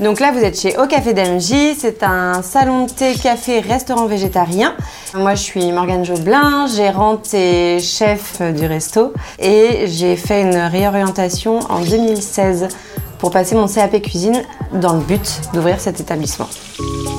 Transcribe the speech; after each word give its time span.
Donc 0.00 0.18
là, 0.18 0.32
vous 0.32 0.40
êtes 0.40 0.58
chez 0.58 0.76
Au 0.76 0.86
Café 0.86 1.14
d'MJ. 1.14 1.76
C'est 1.78 2.02
un 2.02 2.42
salon 2.42 2.86
de 2.86 2.90
thé, 2.90 3.14
café, 3.14 3.60
restaurant 3.60 4.06
végétarien. 4.06 4.74
Moi, 5.14 5.36
je 5.36 5.42
suis 5.42 5.70
Morgane 5.70 6.04
Joblin, 6.04 6.66
gérante 6.66 7.32
et 7.32 7.78
chef 7.80 8.42
du 8.42 8.66
resto. 8.66 9.12
Et 9.38 9.86
j'ai 9.86 10.16
fait 10.16 10.42
une 10.42 10.56
réorientation 10.56 11.60
en 11.70 11.80
2016 11.80 12.68
pour 13.18 13.30
passer 13.30 13.54
mon 13.54 13.68
CAP 13.68 14.02
cuisine 14.02 14.42
dans 14.72 14.94
le 14.94 15.00
but 15.00 15.40
d'ouvrir 15.52 15.78
cet 15.78 16.00
établissement. 16.00 16.48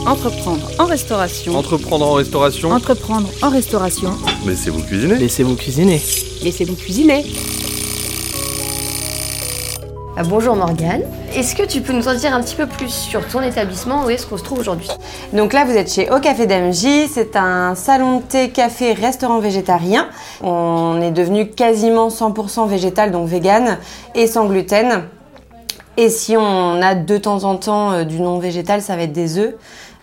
Entreprendre 0.05 0.70
en 0.78 0.86
restauration. 0.86 1.57
Entreprendre 1.57 2.05
en 2.05 2.14
restauration. 2.14 2.71
Entreprendre 2.71 3.30
en 3.42 3.50
restauration. 3.50 4.12
Laissez-vous 4.46 4.84
cuisiner. 4.84 5.16
Laissez-vous 5.16 5.55
cuisiner. 5.55 6.02
Laissez-vous 6.44 6.76
cuisiner. 6.76 7.26
Ah, 10.18 10.23
bonjour 10.23 10.55
Morgane. 10.55 11.02
Est-ce 11.34 11.57
que 11.57 11.63
tu 11.63 11.82
peux 11.82 11.91
nous 11.91 12.07
en 12.07 12.13
dire 12.13 12.34
un 12.34 12.41
petit 12.41 12.55
peu 12.55 12.68
plus 12.68 12.88
sur 12.88 13.27
ton 13.27 13.41
établissement? 13.41 14.05
Où 14.05 14.09
est-ce 14.09 14.25
qu'on 14.25 14.38
se 14.38 14.43
trouve 14.43 14.59
aujourd'hui? 14.59 14.87
Donc 15.33 15.51
là, 15.51 15.65
vous 15.65 15.73
êtes 15.73 15.92
chez 15.92 16.10
Au 16.10 16.21
Café 16.21 16.47
d'MJ. 16.47 17.10
C'est 17.11 17.36
un 17.36 17.75
salon 17.75 18.20
de 18.20 18.23
thé, 18.23 18.50
café, 18.50 18.93
restaurant 18.93 19.39
végétarien. 19.39 20.07
On 20.42 21.01
est 21.01 21.11
devenu 21.11 21.50
quasiment 21.50 22.07
100% 22.07 22.65
végétal, 22.70 23.11
donc 23.11 23.28
vegan 23.28 23.78
et 24.14 24.25
sans 24.28 24.46
gluten. 24.46 25.04
Et 25.97 26.09
si 26.09 26.37
on 26.37 26.82
a 26.82 26.95
de 26.95 27.18
temps 27.18 27.43
en 27.43 27.57
temps 27.57 27.92
euh, 27.92 28.04
du 28.06 28.21
non 28.21 28.39
végétal, 28.39 28.82
ça 28.82 28.95
va 28.95 29.04
être 29.04 29.14
des 29.14 29.37
œufs. 29.37 29.56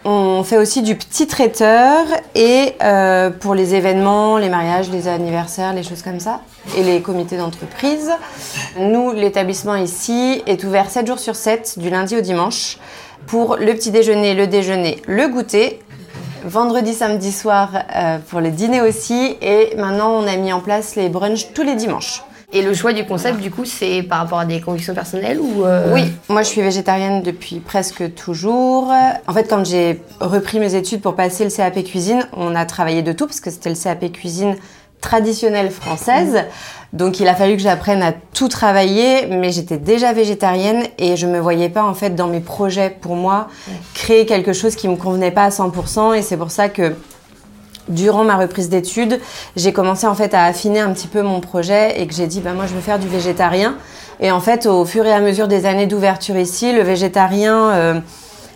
On 0.05 0.43
fait 0.43 0.57
aussi 0.57 0.83
du 0.83 0.97
petit 0.97 1.29
traiteur 1.29 2.05
et 2.35 2.73
euh, 2.83 3.31
pour 3.31 3.55
les 3.55 3.77
événements, 3.77 4.37
les 4.37 4.49
mariages, 4.49 4.91
les 4.91 5.07
anniversaires, 5.07 5.73
les 5.75 5.85
choses 5.85 6.03
comme 6.03 6.19
ça, 6.19 6.41
et 6.77 6.83
les 6.83 7.01
comités 7.01 7.37
d'entreprise. 7.37 8.11
Nous, 8.77 9.13
l'établissement 9.13 9.77
ici 9.77 10.43
est 10.47 10.65
ouvert 10.65 10.91
7 10.91 11.07
jours 11.07 11.21
sur 11.21 11.37
7, 11.37 11.79
du 11.79 11.89
lundi 11.89 12.17
au 12.17 12.21
dimanche, 12.21 12.79
pour 13.29 13.57
le 13.57 13.73
petit 13.75 13.93
déjeuner, 13.93 14.35
le 14.35 14.49
déjeuner, 14.49 15.01
le 15.07 15.29
goûter. 15.29 15.81
Vendredi, 16.45 16.95
samedi 16.95 17.31
soir 17.31 17.71
euh, 17.95 18.19
pour 18.29 18.41
le 18.41 18.51
dîner 18.51 18.81
aussi. 18.81 19.37
Et 19.41 19.77
maintenant, 19.77 20.11
on 20.11 20.27
a 20.27 20.35
mis 20.37 20.53
en 20.53 20.59
place 20.59 20.97
les 20.97 21.09
brunchs 21.11 21.53
tous 21.55 21.63
les 21.63 21.77
dimanches. 21.77 22.23
Et 22.55 22.61
le 22.61 22.75
choix 22.75 22.93
du 22.93 23.07
concept, 23.07 23.41
du 23.41 23.51
coup, 23.51 23.65
c'est 23.65 24.03
par 24.03 24.19
rapport 24.19 24.39
à 24.39 24.45
des 24.45 24.61
convictions 24.61 24.95
personnelles 24.95 25.41
ou 25.41 25.65
euh, 25.65 25.95
Oui, 25.95 26.13
moi 26.29 26.43
je 26.43 26.49
suis 26.49 26.61
végétarienne 26.61 27.23
depuis 27.23 27.61
presque 27.61 28.15
toujours. 28.15 28.93
En 29.27 29.33
fait, 29.33 29.45
quand 29.49 29.65
j'ai 29.65 30.03
repris 30.21 30.61
mes 30.61 30.75
études 30.75 31.01
pour 31.01 31.15
passer 31.15 31.45
le 31.45 31.51
CAP 31.51 31.83
cuisine, 31.85 32.27
on 32.37 32.55
a 32.55 32.67
travaillé 32.67 33.03
de 33.03 33.13
tout 33.13 33.27
parce 33.27 33.41
que 33.41 33.51
c'était 33.51 33.71
le 33.71 33.77
CAP 33.77 34.13
cuisine 34.13 34.57
traditionnelle 35.01 35.71
française. 35.71 36.45
Donc 36.93 37.21
il 37.21 37.29
a 37.29 37.35
fallu 37.35 37.57
que 37.57 37.63
j'apprenne 37.63 38.03
à 38.03 38.13
tout 38.13 38.49
travailler, 38.49 39.27
mais 39.27 39.51
j'étais 39.51 39.79
déjà 39.79 40.13
végétarienne 40.13 40.85
et 40.99 41.17
je 41.17 41.27
me 41.27 41.39
voyais 41.39 41.71
pas 41.71 41.83
en 41.85 41.95
fait 41.95 42.11
dans 42.11 42.29
mes 42.29 42.41
projets 42.41 42.91
pour 42.91 43.17
moi 43.17 43.49
créer 43.95 44.27
quelque 44.27 44.53
chose 44.53 44.77
qui 44.77 44.89
me 44.89 44.97
convenait 44.97 45.31
pas 45.31 45.45
à 45.45 45.49
100% 45.49 46.15
et 46.17 46.23
c'est 46.23 46.37
pour 46.37 46.51
ça 46.51 46.69
que 46.69 46.95
durant 47.89 48.25
ma 48.25 48.37
reprise 48.37 48.69
d'études, 48.69 49.21
j'ai 49.57 49.73
commencé 49.73 50.07
en 50.07 50.15
fait 50.15 50.35
à 50.35 50.45
affiner 50.45 50.81
un 50.81 50.93
petit 50.93 51.09
peu 51.09 51.23
mon 51.23 51.41
projet 51.41 52.01
et 52.01 52.07
que 52.07 52.15
j'ai 52.15 52.27
dit 52.27 52.41
bah 52.41 52.53
moi 52.53 52.67
je 52.67 52.75
veux 52.75 52.81
faire 52.81 52.99
du 52.99 53.09
végétarien. 53.09 53.77
Et 54.21 54.31
en 54.31 54.41
fait, 54.41 54.67
au 54.67 54.85
fur 54.85 55.05
et 55.05 55.13
à 55.13 55.21
mesure 55.21 55.49
des 55.49 55.67
années 55.67 55.87
d'ouverture 55.87 56.37
ici, 56.37 56.73
le 56.73 56.83
végétarien 56.83 57.71
euh, 57.71 58.01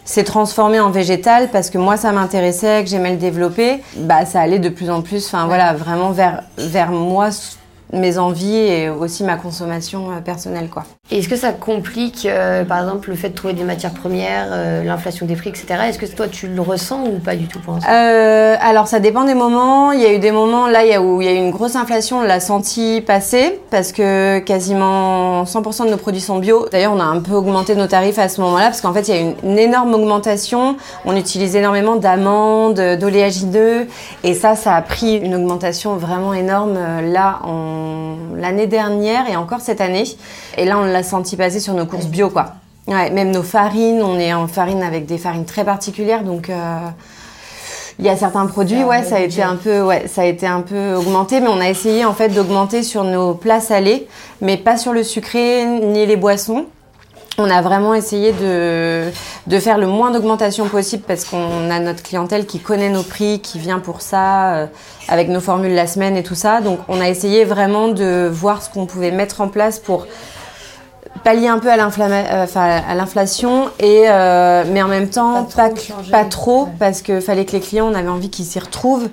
s'est 0.04 0.24
transformé 0.24 0.78
en 0.78 0.90
végétal 0.90 1.48
parce 1.50 1.70
que 1.70 1.78
moi 1.78 1.96
ça 1.96 2.12
m'intéressait, 2.12 2.84
que 2.84 2.88
j'aimais 2.88 3.10
le 3.10 3.16
développer. 3.16 3.82
Bah 3.96 4.24
ça 4.24 4.40
allait 4.40 4.60
de 4.60 4.68
plus 4.68 4.90
en 4.90 5.02
plus, 5.02 5.26
enfin 5.26 5.46
voilà, 5.46 5.74
vraiment 5.74 6.10
vers 6.10 6.42
vers 6.56 6.92
moi 6.92 7.30
mes 7.92 8.18
envies 8.18 8.56
et 8.56 8.88
aussi 8.88 9.24
ma 9.24 9.36
consommation 9.36 10.10
euh, 10.10 10.20
personnelle 10.20 10.68
quoi. 10.68 10.84
Est-ce 11.08 11.28
que 11.28 11.36
ça 11.36 11.52
complique, 11.52 12.26
euh, 12.26 12.64
par 12.64 12.80
exemple, 12.80 13.10
le 13.10 13.14
fait 13.14 13.28
de 13.28 13.34
trouver 13.36 13.54
des 13.54 13.62
matières 13.62 13.92
premières, 13.92 14.48
euh, 14.50 14.82
l'inflation 14.82 15.24
des 15.24 15.36
prix, 15.36 15.50
etc. 15.50 15.66
Est-ce 15.88 16.00
que 16.00 16.06
toi, 16.06 16.26
tu 16.26 16.48
le 16.48 16.60
ressens 16.60 17.04
ou 17.06 17.20
pas 17.20 17.36
du 17.36 17.46
tout 17.46 17.60
pour 17.60 17.78
euh, 17.88 18.56
Alors, 18.60 18.88
ça 18.88 18.98
dépend 18.98 19.22
des 19.22 19.34
moments. 19.34 19.92
Il 19.92 20.00
y 20.00 20.04
a 20.04 20.12
eu 20.12 20.18
des 20.18 20.32
moments 20.32 20.66
là 20.66 20.84
y 20.84 20.92
a, 20.92 21.00
où 21.00 21.22
il 21.22 21.26
y 21.26 21.30
a 21.30 21.32
eu 21.32 21.36
une 21.36 21.52
grosse 21.52 21.76
inflation, 21.76 22.18
on 22.18 22.22
l'a 22.22 22.40
senti 22.40 23.04
passer 23.06 23.60
parce 23.70 23.92
que 23.92 24.40
quasiment 24.40 25.44
100% 25.44 25.84
de 25.84 25.90
nos 25.90 25.96
produits 25.96 26.20
sont 26.20 26.38
bio. 26.38 26.66
D'ailleurs, 26.72 26.92
on 26.92 26.98
a 26.98 27.04
un 27.04 27.20
peu 27.20 27.34
augmenté 27.34 27.76
nos 27.76 27.86
tarifs 27.86 28.18
à 28.18 28.28
ce 28.28 28.40
moment-là 28.40 28.64
parce 28.64 28.80
qu'en 28.80 28.92
fait, 28.92 29.06
il 29.06 29.14
y 29.14 29.18
a 29.18 29.22
eu 29.22 29.34
une, 29.44 29.58
énorme 29.60 29.94
augmentation. 29.94 30.76
On 31.04 31.14
utilise 31.14 31.54
énormément 31.54 31.94
d'amandes, 31.94 32.80
d'oléagineux 32.98 33.86
et 34.24 34.34
ça, 34.34 34.56
ça 34.56 34.74
a 34.74 34.82
pris 34.82 35.18
une 35.18 35.36
augmentation 35.36 35.94
vraiment 35.94 36.34
énorme 36.34 36.76
là 37.12 37.38
l'année 38.36 38.66
dernière 38.66 39.28
et 39.28 39.36
encore 39.36 39.60
cette 39.60 39.80
année. 39.80 40.04
Et 40.56 40.64
là, 40.64 40.78
on 40.78 40.84
l'a 40.84 41.02
senti 41.02 41.36
passer 41.36 41.60
sur 41.60 41.74
nos 41.74 41.86
courses 41.86 42.06
bio, 42.06 42.30
quoi. 42.30 42.54
Ouais, 42.86 43.10
même 43.10 43.32
nos 43.32 43.42
farines, 43.42 44.00
on 44.02 44.18
est 44.18 44.32
en 44.32 44.46
farine 44.46 44.82
avec 44.82 45.06
des 45.06 45.18
farines 45.18 45.44
très 45.44 45.64
particulières, 45.64 46.22
donc 46.22 46.48
euh, 46.50 46.78
il 47.98 48.04
y 48.04 48.08
a 48.08 48.16
certains 48.16 48.46
produits, 48.46 48.84
ouais, 48.84 49.02
ça 49.02 49.16
a 49.16 49.20
été 49.20 49.42
un 49.42 49.56
peu, 49.56 49.82
ouais, 49.82 50.06
ça 50.06 50.22
a 50.22 50.24
été 50.24 50.46
un 50.46 50.60
peu 50.60 50.94
augmenté, 50.94 51.40
mais 51.40 51.48
on 51.48 51.58
a 51.58 51.68
essayé 51.68 52.04
en 52.04 52.14
fait 52.14 52.28
d'augmenter 52.28 52.84
sur 52.84 53.02
nos 53.02 53.34
plats 53.34 53.58
salés, 53.58 54.06
mais 54.40 54.56
pas 54.56 54.76
sur 54.76 54.92
le 54.92 55.02
sucré 55.02 55.66
ni 55.66 56.06
les 56.06 56.14
boissons. 56.14 56.66
On 57.38 57.50
a 57.50 57.60
vraiment 57.60 57.92
essayé 57.92 58.32
de, 58.32 59.10
de 59.46 59.58
faire 59.58 59.76
le 59.76 59.86
moins 59.86 60.10
d'augmentation 60.10 60.68
possible 60.68 61.02
parce 61.06 61.24
qu'on 61.24 61.70
a 61.70 61.78
notre 61.80 62.02
clientèle 62.02 62.46
qui 62.46 62.60
connaît 62.60 62.88
nos 62.88 63.02
prix, 63.02 63.40
qui 63.40 63.58
vient 63.58 63.78
pour 63.78 64.00
ça, 64.00 64.54
euh, 64.54 64.66
avec 65.08 65.28
nos 65.28 65.40
formules 65.40 65.74
la 65.74 65.86
semaine 65.86 66.16
et 66.16 66.22
tout 66.22 66.34
ça. 66.34 66.62
Donc 66.62 66.78
on 66.88 67.00
a 67.00 67.08
essayé 67.08 67.44
vraiment 67.44 67.88
de 67.88 68.26
voir 68.32 68.62
ce 68.62 68.70
qu'on 68.70 68.86
pouvait 68.86 69.10
mettre 69.10 69.42
en 69.42 69.48
place 69.48 69.78
pour 69.78 70.06
pallier 71.24 71.48
un 71.48 71.58
peu 71.58 71.70
à 71.70 71.74
euh, 71.74 72.94
l'inflation 72.94 73.70
et 73.80 74.04
euh, 74.06 74.64
mais 74.70 74.82
en 74.82 74.88
même 74.88 75.08
temps 75.08 75.44
pas 75.56 75.70
trop, 75.70 75.94
pas, 76.10 76.24
trop 76.24 76.68
parce 76.78 77.02
que 77.02 77.20
fallait 77.20 77.44
que 77.44 77.52
les 77.52 77.60
clients 77.60 77.90
on 77.90 77.94
avait 77.94 78.08
envie 78.08 78.30
qu'ils 78.30 78.44
s'y 78.44 78.58
retrouvent 78.58 79.08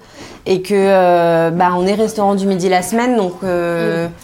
et 0.46 0.62
que 0.62 0.74
euh, 0.76 1.50
bah, 1.52 1.72
on 1.76 1.88
est 1.88 1.96
restaurant 1.96 2.36
du 2.36 2.46
midi 2.46 2.70
la 2.70 2.84
semaine. 2.84 3.18
Donc 3.18 3.42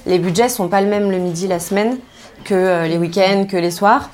les 0.05 0.19
budgets 0.19 0.49
sont 0.49 0.67
pas 0.67 0.81
le 0.81 0.87
même 0.87 1.11
le 1.11 1.17
midi 1.17 1.47
la 1.47 1.59
semaine 1.59 1.97
que 2.43 2.87
les 2.87 2.97
week-ends 2.97 3.45
que 3.49 3.57
les 3.57 3.71
soirs 3.71 4.09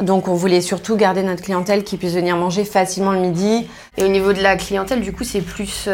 donc 0.00 0.28
on 0.28 0.34
voulait 0.34 0.60
surtout 0.60 0.94
garder 0.94 1.24
notre 1.24 1.42
clientèle 1.42 1.82
qui 1.82 1.96
puisse 1.96 2.14
venir 2.14 2.36
manger 2.36 2.64
facilement 2.64 3.10
le 3.10 3.18
midi. 3.18 3.66
Et 3.96 4.04
au 4.04 4.06
niveau 4.06 4.32
de 4.32 4.40
la 4.40 4.54
clientèle, 4.54 5.00
du 5.00 5.12
coup, 5.12 5.24
c'est 5.24 5.40
plus 5.40 5.88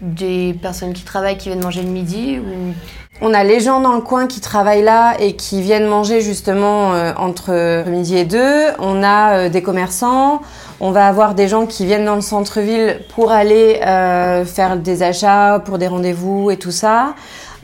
des 0.00 0.56
personnes 0.62 0.94
qui 0.94 1.02
travaillent 1.02 1.36
qui 1.36 1.50
viennent 1.50 1.62
manger 1.62 1.82
le 1.82 1.90
midi 1.90 2.38
ou? 2.38 2.72
On 3.20 3.32
a 3.32 3.44
les 3.44 3.60
gens 3.60 3.80
dans 3.80 3.94
le 3.94 4.00
coin 4.00 4.26
qui 4.26 4.40
travaillent 4.40 4.82
là 4.82 5.14
et 5.20 5.36
qui 5.36 5.62
viennent 5.62 5.86
manger 5.86 6.20
justement 6.20 6.94
euh, 6.94 7.12
entre 7.16 7.84
midi 7.88 8.16
et 8.16 8.24
deux. 8.24 8.64
On 8.80 9.04
a 9.04 9.36
euh, 9.36 9.48
des 9.48 9.62
commerçants. 9.62 10.42
On 10.80 10.90
va 10.90 11.06
avoir 11.06 11.36
des 11.36 11.46
gens 11.46 11.66
qui 11.66 11.86
viennent 11.86 12.04
dans 12.04 12.16
le 12.16 12.20
centre-ville 12.20 13.00
pour 13.14 13.30
aller 13.30 13.80
euh, 13.86 14.44
faire 14.44 14.76
des 14.76 15.04
achats, 15.04 15.62
pour 15.64 15.78
des 15.78 15.86
rendez-vous 15.86 16.50
et 16.50 16.56
tout 16.56 16.72
ça. 16.72 17.14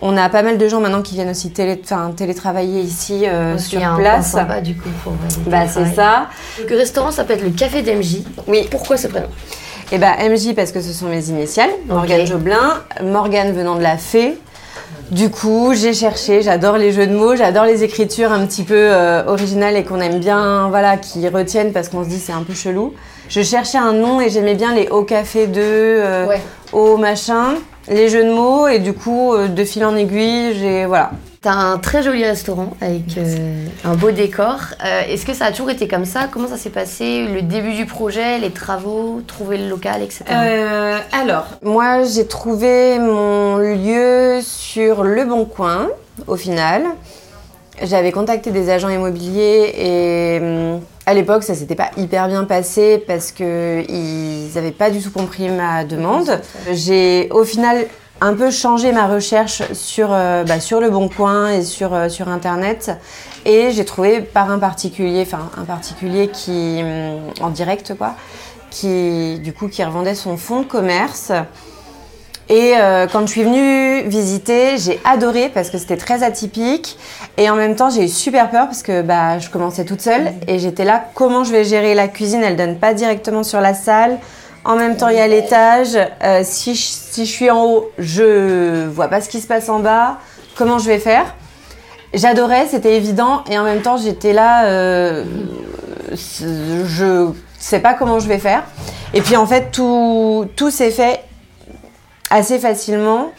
On 0.02 0.16
a 0.16 0.28
pas 0.28 0.42
mal 0.42 0.56
de 0.56 0.66
gens 0.68 0.80
maintenant 0.80 1.02
qui 1.02 1.14
viennent 1.14 1.30
aussi 1.30 1.50
télé, 1.50 1.80
télétravailler 2.16 2.80
ici 2.80 3.24
sur 3.58 3.80
place. 3.96 4.32
Sympa, 4.32 4.60
du 4.60 4.74
coup 4.76 4.88
pour 5.04 5.12
bah 5.46 5.68
c'est 5.68 5.94
ça. 5.94 6.28
Le 6.68 6.76
restaurant 6.76 7.10
s'appelle 7.10 7.42
le 7.42 7.50
Café 7.50 7.82
d'MJ. 7.82 8.22
Oui. 8.46 8.66
Pourquoi 8.70 8.96
ce 8.96 9.08
prénom? 9.08 9.28
Eh 9.92 9.98
ben 9.98 10.12
MJ 10.30 10.54
parce 10.54 10.72
que 10.72 10.80
ce 10.80 10.92
sont 10.92 11.06
mes 11.06 11.28
initiales. 11.28 11.70
Morgane 11.86 12.26
Joblin. 12.26 12.82
Morgane 13.02 13.52
venant 13.52 13.76
de 13.76 13.82
la 13.82 13.98
fée. 13.98 14.38
Du 15.10 15.28
coup, 15.28 15.72
j'ai 15.74 15.92
cherché, 15.92 16.40
j'adore 16.40 16.76
les 16.76 16.92
jeux 16.92 17.08
de 17.08 17.14
mots, 17.14 17.34
j'adore 17.34 17.64
les 17.64 17.82
écritures 17.82 18.30
un 18.30 18.46
petit 18.46 18.62
peu 18.62 18.76
euh, 18.76 19.24
originales 19.26 19.76
et 19.76 19.82
qu'on 19.82 20.00
aime 20.00 20.20
bien, 20.20 20.68
voilà, 20.68 20.96
qui 20.96 21.26
retiennent 21.28 21.72
parce 21.72 21.88
qu'on 21.88 22.04
se 22.04 22.08
dit 22.08 22.20
c'est 22.20 22.32
un 22.32 22.44
peu 22.44 22.54
chelou. 22.54 22.94
Je 23.30 23.42
cherchais 23.42 23.78
un 23.78 23.92
nom 23.92 24.20
et 24.20 24.28
j'aimais 24.28 24.56
bien 24.56 24.74
les 24.74 24.88
hauts 24.88 25.04
café 25.04 25.46
2, 25.46 25.60
euh, 25.62 26.26
au 26.72 26.98
machin, 26.98 27.54
les 27.88 28.08
jeux 28.08 28.24
de 28.24 28.32
mots 28.32 28.68
et 28.68 28.78
du 28.78 28.92
coup, 28.92 29.32
euh, 29.32 29.48
de 29.48 29.64
fil 29.64 29.84
en 29.84 29.96
aiguille, 29.96 30.54
j'ai 30.58 30.84
voilà, 30.84 31.12
T'as 31.42 31.52
un 31.54 31.78
très 31.78 32.02
joli 32.02 32.22
restaurant 32.22 32.74
avec 32.82 33.16
euh, 33.16 33.64
un 33.86 33.94
beau 33.94 34.10
décor. 34.10 34.58
Euh, 34.84 35.04
est-ce 35.08 35.24
que 35.24 35.32
ça 35.32 35.46
a 35.46 35.52
toujours 35.52 35.70
été 35.70 35.88
comme 35.88 36.04
ça? 36.04 36.28
Comment 36.30 36.48
ça 36.48 36.58
s'est 36.58 36.68
passé? 36.68 37.26
Le 37.28 37.40
début 37.40 37.72
du 37.72 37.86
projet, 37.86 38.38
les 38.38 38.50
travaux, 38.50 39.22
trouver 39.26 39.56
le 39.56 39.66
local, 39.66 40.02
etc. 40.02 40.24
Euh, 40.30 40.98
alors, 41.12 41.46
moi 41.62 42.02
j'ai 42.02 42.26
trouvé 42.26 42.98
mon 42.98 43.56
lieu 43.56 44.40
sur 44.42 45.02
Le 45.02 45.24
Bon 45.24 45.46
Coin, 45.46 45.88
au 46.26 46.36
final. 46.36 46.82
J'avais 47.82 48.12
contacté 48.12 48.50
des 48.50 48.68
agents 48.68 48.90
immobiliers 48.90 49.72
et 49.78 50.40
hum, 50.42 50.80
à 51.10 51.14
l'époque 51.14 51.42
ça 51.42 51.56
s'était 51.56 51.74
pas 51.74 51.90
hyper 51.96 52.28
bien 52.28 52.44
passé 52.44 53.02
parce 53.04 53.32
qu'ils 53.32 54.48
n'avaient 54.54 54.70
pas 54.70 54.90
du 54.90 55.02
tout 55.02 55.10
compris 55.10 55.48
ma 55.48 55.84
demande. 55.84 56.40
J'ai 56.70 57.28
au 57.32 57.42
final 57.42 57.86
un 58.20 58.34
peu 58.34 58.52
changé 58.52 58.92
ma 58.92 59.08
recherche 59.08 59.72
sur, 59.72 60.10
euh, 60.12 60.44
bah, 60.44 60.60
sur 60.60 60.80
le 60.80 60.88
bon 60.88 61.08
coin 61.08 61.50
et 61.50 61.64
sur, 61.64 61.94
euh, 61.94 62.08
sur 62.08 62.28
internet 62.28 62.92
et 63.44 63.72
j'ai 63.72 63.84
trouvé 63.84 64.20
par 64.20 64.52
un 64.52 64.60
particulier 64.60 65.22
enfin 65.26 65.50
un 65.56 65.64
particulier 65.64 66.28
qui 66.28 66.80
hum, 66.80 67.18
en 67.40 67.50
direct 67.50 67.94
quoi 67.98 68.14
qui 68.70 69.40
du 69.40 69.52
coup 69.52 69.66
qui 69.66 69.82
revendait 69.82 70.14
son 70.14 70.36
fonds 70.36 70.60
de 70.60 70.66
commerce 70.66 71.32
Et 72.50 72.74
euh, 72.76 73.06
quand 73.06 73.20
je 73.20 73.26
suis 73.30 73.44
venue 73.44 74.02
visiter, 74.08 74.76
j'ai 74.76 75.00
adoré 75.04 75.50
parce 75.54 75.70
que 75.70 75.78
c'était 75.78 75.96
très 75.96 76.24
atypique. 76.24 76.98
Et 77.38 77.48
en 77.48 77.54
même 77.54 77.76
temps, 77.76 77.90
j'ai 77.90 78.06
eu 78.06 78.08
super 78.08 78.50
peur 78.50 78.66
parce 78.66 78.82
que 78.82 79.02
bah, 79.02 79.38
je 79.38 79.48
commençais 79.50 79.84
toute 79.84 80.00
seule. 80.00 80.32
Et 80.48 80.58
j'étais 80.58 80.84
là, 80.84 81.04
comment 81.14 81.44
je 81.44 81.52
vais 81.52 81.62
gérer 81.62 81.94
la 81.94 82.08
cuisine? 82.08 82.42
Elle 82.42 82.56
donne 82.56 82.76
pas 82.76 82.92
directement 82.92 83.44
sur 83.44 83.60
la 83.60 83.72
salle. 83.72 84.18
En 84.64 84.74
même 84.74 84.96
temps, 84.96 85.08
il 85.08 85.16
y 85.16 85.20
a 85.20 85.28
l'étage. 85.28 85.96
Euh, 86.24 86.40
si, 86.42 86.74
je, 86.74 86.82
si 86.82 87.24
je 87.24 87.30
suis 87.30 87.50
en 87.52 87.64
haut, 87.64 87.90
je 87.98 88.84
vois 88.88 89.06
pas 89.06 89.20
ce 89.20 89.28
qui 89.28 89.40
se 89.40 89.46
passe 89.46 89.68
en 89.68 89.78
bas. 89.78 90.18
Comment 90.56 90.78
je 90.78 90.86
vais 90.86 90.98
faire? 90.98 91.36
J'adorais, 92.14 92.66
c'était 92.66 92.96
évident. 92.96 93.44
Et 93.48 93.60
en 93.60 93.62
même 93.62 93.80
temps, 93.80 93.96
j'étais 93.96 94.32
là, 94.32 94.64
euh, 94.64 95.24
je 96.12 97.30
sais 97.60 97.78
pas 97.78 97.94
comment 97.94 98.18
je 98.18 98.26
vais 98.26 98.38
faire. 98.38 98.64
Et 99.14 99.20
puis 99.20 99.36
en 99.36 99.46
fait, 99.46 99.70
tout, 99.70 100.46
tout 100.56 100.72
s'est 100.72 100.90
fait 100.90 101.20
assez 102.30 102.58
facilement. 102.58 103.32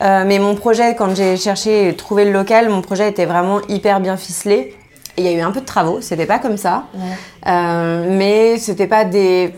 Euh, 0.00 0.24
mais 0.26 0.38
mon 0.38 0.54
projet, 0.54 0.94
quand 0.94 1.14
j'ai 1.14 1.36
cherché 1.36 1.88
et 1.88 1.94
trouvé 1.96 2.24
le 2.24 2.32
local, 2.32 2.68
mon 2.68 2.82
projet 2.82 3.08
était 3.08 3.26
vraiment 3.26 3.60
hyper 3.68 4.00
bien 4.00 4.16
ficelé. 4.16 4.74
Il 5.16 5.24
y 5.24 5.28
a 5.28 5.32
eu 5.32 5.40
un 5.40 5.50
peu 5.50 5.60
de 5.60 5.66
travaux, 5.66 6.00
c'était 6.00 6.26
pas 6.26 6.38
comme 6.38 6.56
ça. 6.56 6.84
Euh, 7.46 8.06
mais 8.08 8.56
c'était 8.58 8.86
pas 8.86 9.04
des, 9.04 9.52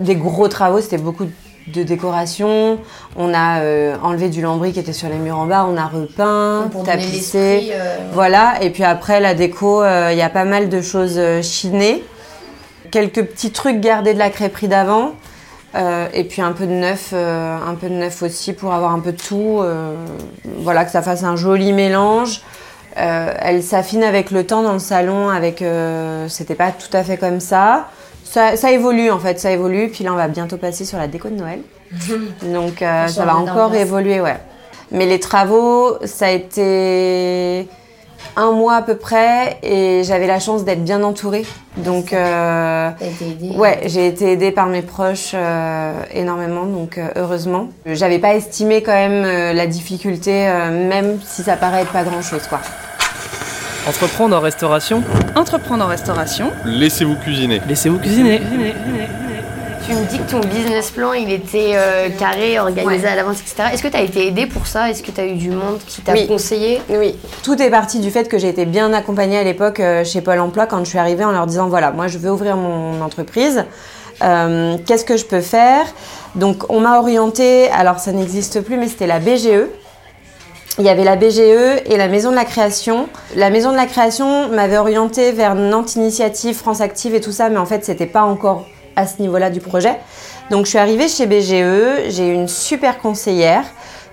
des 0.00 0.16
gros 0.16 0.48
travaux, 0.48 0.80
c'était 0.80 0.96
beaucoup 0.96 1.26
de 1.66 1.82
décoration. 1.82 2.78
On 3.16 3.34
a 3.34 3.60
euh, 3.60 3.96
enlevé 4.02 4.30
du 4.30 4.40
lambris 4.40 4.72
qui 4.72 4.80
était 4.80 4.94
sur 4.94 5.08
les 5.10 5.16
murs 5.16 5.38
en 5.38 5.44
bas, 5.46 5.66
on 5.68 5.76
a 5.76 5.84
repeint, 5.86 6.68
Pour 6.72 6.84
tapissé. 6.84 7.70
euh, 7.72 7.96
Voilà, 8.14 8.54
et 8.62 8.70
puis 8.70 8.84
après 8.84 9.20
la 9.20 9.34
déco, 9.34 9.84
il 9.84 10.16
y 10.16 10.22
a 10.22 10.30
pas 10.30 10.44
mal 10.44 10.70
de 10.70 10.80
choses 10.80 11.20
chinées. 11.42 12.02
Quelques 12.90 13.22
petits 13.22 13.50
trucs 13.50 13.80
gardés 13.80 14.14
de 14.14 14.18
la 14.18 14.30
crêperie 14.30 14.68
d'avant. 14.68 15.12
Euh, 15.74 16.06
et 16.12 16.24
puis 16.24 16.40
un 16.40 16.52
peu 16.52 16.66
de 16.66 16.72
neuf, 16.72 17.10
euh, 17.12 17.56
un 17.56 17.74
peu 17.74 17.88
de 17.88 17.94
neuf 17.94 18.22
aussi 18.22 18.52
pour 18.52 18.72
avoir 18.72 18.92
un 18.92 19.00
peu 19.00 19.12
de 19.12 19.20
tout. 19.20 19.58
euh, 19.60 19.94
voilà, 20.58 20.84
que 20.84 20.90
ça 20.90 21.02
fasse 21.02 21.24
un 21.24 21.36
joli 21.36 21.72
mélange. 21.72 22.42
Elle 22.96 23.64
s'affine 23.64 24.04
avec 24.04 24.30
le 24.30 24.46
temps 24.46 24.62
dans 24.62 24.72
le 24.72 24.78
salon. 24.78 25.28
Avec, 25.28 25.64
c'était 26.28 26.54
pas 26.54 26.70
tout 26.70 26.96
à 26.96 27.02
fait 27.02 27.16
comme 27.16 27.40
ça. 27.40 27.88
ça. 28.22 28.56
Ça 28.56 28.70
évolue 28.70 29.10
en 29.10 29.18
fait, 29.18 29.40
ça 29.40 29.50
évolue. 29.50 29.88
Puis 29.88 30.04
là, 30.04 30.12
on 30.12 30.16
va 30.16 30.28
bientôt 30.28 30.58
passer 30.58 30.84
sur 30.84 30.98
la 30.98 31.08
déco 31.08 31.28
de 31.28 31.34
Noël. 31.34 31.60
Donc 32.42 32.78
ça 32.78 33.24
va 33.24 33.36
encore 33.36 33.74
évoluer, 33.74 34.20
ouais. 34.20 34.36
Mais 34.92 35.06
les 35.06 35.18
travaux, 35.18 35.96
ça 36.04 36.26
a 36.26 36.30
été 36.30 37.68
un 38.36 38.52
mois 38.52 38.76
à 38.76 38.82
peu 38.82 38.96
près 38.96 39.58
et 39.62 40.02
j'avais 40.04 40.26
la 40.26 40.38
chance 40.40 40.64
d'être 40.64 40.84
bien 40.84 41.02
entourée. 41.02 41.44
Donc 41.76 42.12
euh, 42.12 42.90
T'as 42.98 43.06
été 43.06 43.24
aidée. 43.30 43.56
Ouais, 43.56 43.80
j'ai 43.86 44.06
été 44.06 44.32
aidée 44.32 44.50
par 44.52 44.66
mes 44.66 44.82
proches 44.82 45.32
euh, 45.34 45.92
énormément, 46.12 46.64
donc 46.64 46.98
euh, 46.98 47.08
heureusement. 47.16 47.68
J'avais 47.86 48.18
pas 48.18 48.34
estimé 48.34 48.82
quand 48.82 48.92
même 48.92 49.24
euh, 49.24 49.52
la 49.52 49.66
difficulté, 49.66 50.46
euh, 50.48 50.88
même 50.88 51.18
si 51.24 51.42
ça 51.42 51.56
paraît 51.56 51.82
être 51.82 51.92
pas 51.92 52.04
grand 52.04 52.22
chose, 52.22 52.46
quoi. 52.48 52.60
Entreprendre 53.88 54.34
en 54.36 54.40
restauration, 54.40 55.02
Entreprendre 55.36 55.84
en 55.84 55.88
restauration. 55.88 56.50
Laissez-vous 56.64 57.16
cuisiner. 57.16 57.60
laissez-vous 57.68 57.98
cuisiner. 57.98 58.40
Tu 59.86 59.92
me 59.94 60.04
dis 60.06 60.18
que 60.18 60.30
ton 60.30 60.40
business 60.40 60.90
plan, 60.90 61.12
il 61.12 61.30
était 61.30 61.72
euh, 61.74 62.08
carré, 62.18 62.58
organisé 62.58 63.04
Ouais. 63.04 63.06
à 63.06 63.14
l'avance, 63.16 63.40
etc. 63.40 63.68
Est-ce 63.74 63.82
que 63.82 63.88
tu 63.88 63.96
as 63.96 64.00
été 64.02 64.26
aidée 64.26 64.46
pour 64.46 64.66
ça? 64.66 64.88
Est-ce 64.90 65.02
que 65.02 65.10
tu 65.10 65.20
as 65.20 65.26
eu 65.26 65.34
du 65.34 65.50
monde 65.50 65.78
qui 65.86 66.00
t'a 66.00 66.12
Oui. 66.12 66.26
conseillé? 66.26 66.80
Oui, 66.88 67.14
tout 67.42 67.60
est 67.60 67.68
parti 67.70 68.00
du 68.00 68.10
fait 68.10 68.26
que 68.26 68.38
j'ai 68.38 68.48
été 68.48 68.64
bien 68.64 68.92
accompagnée 68.94 69.36
à 69.38 69.42
l'époque 69.44 69.80
euh, 69.80 70.02
chez 70.02 70.22
Pôle 70.22 70.40
Emploi 70.40 70.66
quand 70.66 70.82
je 70.84 70.88
suis 70.88 70.98
arrivée 70.98 71.24
en 71.24 71.32
leur 71.32 71.46
disant 71.46 71.68
voilà, 71.68 71.90
moi 71.90 72.06
je 72.08 72.16
veux 72.16 72.30
ouvrir 72.30 72.56
mon 72.56 73.02
entreprise. 73.02 73.64
Euh, 74.22 74.76
Qu'est-ce 74.86 75.04
que 75.04 75.18
je 75.18 75.26
peux 75.26 75.42
faire? 75.42 75.84
Donc 76.34 76.64
on 76.70 76.80
m'a 76.80 76.98
orientée, 76.98 77.68
alors 77.70 77.98
ça 77.98 78.12
n'existe 78.12 78.62
plus, 78.62 78.78
mais 78.78 78.88
c'était 78.88 79.06
la 79.06 79.18
BGE. 79.18 79.66
Il 80.78 80.84
y 80.84 80.88
avait 80.88 81.04
la 81.04 81.16
BGE 81.16 81.82
et 81.84 81.96
la 81.98 82.08
Maison 82.08 82.30
de 82.30 82.36
la 82.36 82.44
Création. 82.46 83.06
La 83.36 83.50
Maison 83.50 83.70
de 83.70 83.76
la 83.76 83.86
Création 83.86 84.48
m'avait 84.48 84.78
orientée 84.78 85.30
vers 85.32 85.54
Nantes 85.54 85.94
Initiative, 85.96 86.56
France 86.56 86.80
Active 86.80 87.14
et 87.14 87.20
tout 87.20 87.32
ça, 87.32 87.50
mais 87.50 87.58
en 87.58 87.66
fait 87.66 87.84
c'était 87.84 88.06
pas 88.06 88.22
encore 88.22 88.66
à 88.96 89.06
ce 89.06 89.20
niveau-là 89.20 89.50
du 89.50 89.60
projet. 89.60 89.96
Donc 90.50 90.64
je 90.66 90.70
suis 90.70 90.78
arrivée 90.78 91.08
chez 91.08 91.26
BGE, 91.26 92.10
j'ai 92.10 92.28
une 92.28 92.48
super 92.48 92.98
conseillère. 92.98 93.64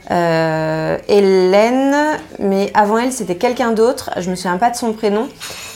Euh, 0.09 0.97
Hélène, 1.07 1.95
mais 2.39 2.71
avant 2.73 2.97
elle, 2.97 3.11
c'était 3.11 3.35
quelqu'un 3.35 3.71
d'autre, 3.71 4.09
je 4.17 4.29
me 4.29 4.35
souviens 4.35 4.57
pas 4.57 4.69
de 4.69 4.75
son 4.75 4.93
prénom, 4.93 5.29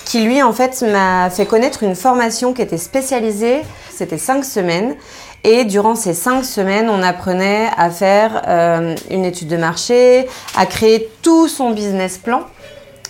qui 0.05 0.21
lui, 0.21 0.41
en 0.41 0.53
fait, 0.53 0.81
m'a 0.81 1.29
fait 1.29 1.45
connaître 1.45 1.83
une 1.83 1.95
formation 1.95 2.53
qui 2.53 2.61
était 2.61 2.77
spécialisée. 2.77 3.61
C'était 3.91 4.17
cinq 4.17 4.45
semaines. 4.45 4.95
Et 5.43 5.63
durant 5.63 5.95
ces 5.95 6.13
cinq 6.13 6.43
semaines, 6.43 6.89
on 6.89 7.03
apprenait 7.03 7.69
à 7.77 7.89
faire 7.89 8.41
euh, 8.47 8.95
une 9.09 9.25
étude 9.25 9.47
de 9.47 9.57
marché, 9.57 10.27
à 10.55 10.65
créer 10.65 11.09
tout 11.21 11.47
son 11.47 11.71
business 11.71 12.17
plan. 12.17 12.41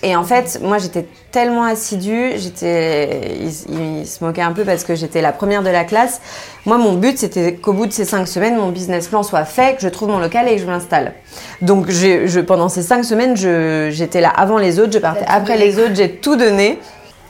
Et 0.02 0.14
en 0.14 0.24
fait, 0.24 0.60
moi, 0.62 0.76
j'étais 0.78 1.06
tellement 1.32 1.64
assidue, 1.64 2.32
j'étais, 2.36 3.38
il, 3.40 4.00
il 4.00 4.06
se 4.06 4.22
moquait 4.22 4.42
un 4.42 4.52
peu 4.52 4.64
parce 4.64 4.84
que 4.84 4.94
j'étais 4.94 5.22
la 5.22 5.32
première 5.32 5.62
de 5.62 5.70
la 5.70 5.84
classe. 5.84 6.20
Moi, 6.66 6.76
mon 6.76 6.92
but, 6.92 7.16
c'était 7.16 7.54
qu'au 7.54 7.72
bout 7.72 7.86
de 7.86 7.92
ces 7.92 8.04
cinq 8.04 8.28
semaines, 8.28 8.56
mon 8.56 8.68
business 8.68 9.08
plan 9.08 9.22
soit 9.22 9.46
fait, 9.46 9.76
que 9.76 9.82
je 9.82 9.88
trouve 9.88 10.10
mon 10.10 10.18
local 10.18 10.48
et 10.48 10.56
que 10.56 10.60
je 10.60 10.66
m'installe. 10.66 11.14
Donc, 11.62 11.90
je, 11.90 12.40
pendant 12.40 12.68
ces 12.68 12.82
cinq 12.82 13.04
semaines, 13.04 13.36
j'étais 13.36 14.20
là 14.20 14.28
avant 14.28 14.58
les 14.58 14.78
autres, 14.78 14.92
je 14.92 14.98
partais 14.98 15.24
après 15.26 15.56
les 15.56 15.78
autres, 15.78 15.94
j'ai 15.94 16.10
tout 16.10 16.36
donné. 16.36 16.78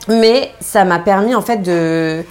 Mais 0.09 0.51
ça 0.61 0.85
m'a 0.85 0.99
permis, 0.99 1.35
en 1.35 1.43
fait, 1.43 1.63
de, 1.63 2.25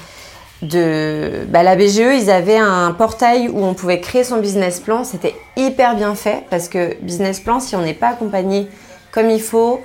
de 0.62 1.46
bah, 1.48 1.64
la 1.64 1.76
BGE, 1.76 2.22
ils 2.22 2.30
avaient 2.30 2.58
un 2.58 2.92
portail 2.92 3.50
où 3.50 3.64
on 3.64 3.74
pouvait 3.74 4.02
créer 4.02 4.24
son 4.24 4.38
business 4.38 4.80
plan. 4.80 5.06
C'était 5.06 5.36
hyper 5.56 5.96
bien 5.96 6.14
fait 6.16 6.44
parce 6.50 6.68
que 6.68 6.96
business 7.02 7.40
plan, 7.40 7.60
si 7.60 7.76
on 7.76 7.82
n'est 7.82 7.94
pas 7.94 8.10
accompagné 8.10 8.68
comme 9.12 9.30
il 9.30 9.42
faut, 9.42 9.82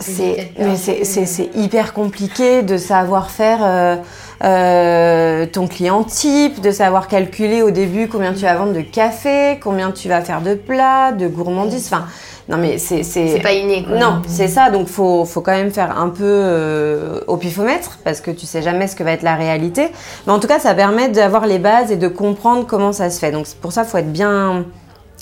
c'est 0.00 0.52
mais 0.58 0.76
c'est- 0.76 1.04
c'est- 1.04 1.26
c'est 1.26 1.50
hyper 1.54 1.92
compliqué 1.92 2.62
de 2.62 2.76
savoir 2.76 3.30
faire 3.30 3.58
euh, 3.62 3.96
euh, 4.44 5.46
ton 5.46 5.66
client 5.68 6.02
type, 6.04 6.60
de 6.60 6.70
savoir 6.70 7.06
calculer 7.08 7.62
au 7.62 7.70
début 7.70 8.08
combien 8.08 8.32
tu 8.32 8.40
vas 8.40 8.54
vendre 8.54 8.72
de 8.72 8.80
café, 8.80 9.58
combien 9.62 9.90
tu 9.92 10.08
vas 10.08 10.20
faire 10.20 10.40
de 10.40 10.54
plats, 10.54 11.12
de 11.12 11.28
gourmandises. 11.28 11.86
Enfin, 11.86 12.06
non 12.48 12.56
mais 12.56 12.78
c'est 12.78 13.04
C'est 13.04 13.38
pas 13.40 13.52
inné, 13.52 13.84
quoi. 13.84 13.96
non, 13.96 14.22
c'est 14.26 14.48
ça. 14.48 14.70
Donc, 14.70 14.88
faut, 14.88 15.24
faut 15.24 15.40
quand 15.42 15.52
même 15.52 15.70
faire 15.70 15.96
un 15.96 16.08
peu 16.08 16.24
euh, 16.24 17.20
au 17.28 17.36
pifomètre 17.36 17.98
parce 18.04 18.20
que 18.20 18.30
tu 18.32 18.46
sais 18.46 18.62
jamais 18.62 18.88
ce 18.88 18.96
que 18.96 19.04
va 19.04 19.12
être 19.12 19.22
la 19.22 19.36
réalité. 19.36 19.88
Mais 20.26 20.32
en 20.32 20.40
tout 20.40 20.48
cas, 20.48 20.58
ça 20.58 20.74
permet 20.74 21.08
d'avoir 21.08 21.46
les 21.46 21.58
bases 21.60 21.92
et 21.92 21.96
de 21.96 22.08
comprendre 22.08 22.66
comment 22.66 22.92
ça 22.92 23.10
se 23.10 23.20
fait. 23.20 23.30
Donc, 23.30 23.46
c'est 23.46 23.58
pour 23.58 23.72
ça, 23.72 23.84
faut 23.84 23.98
être 23.98 24.12
bien, 24.12 24.64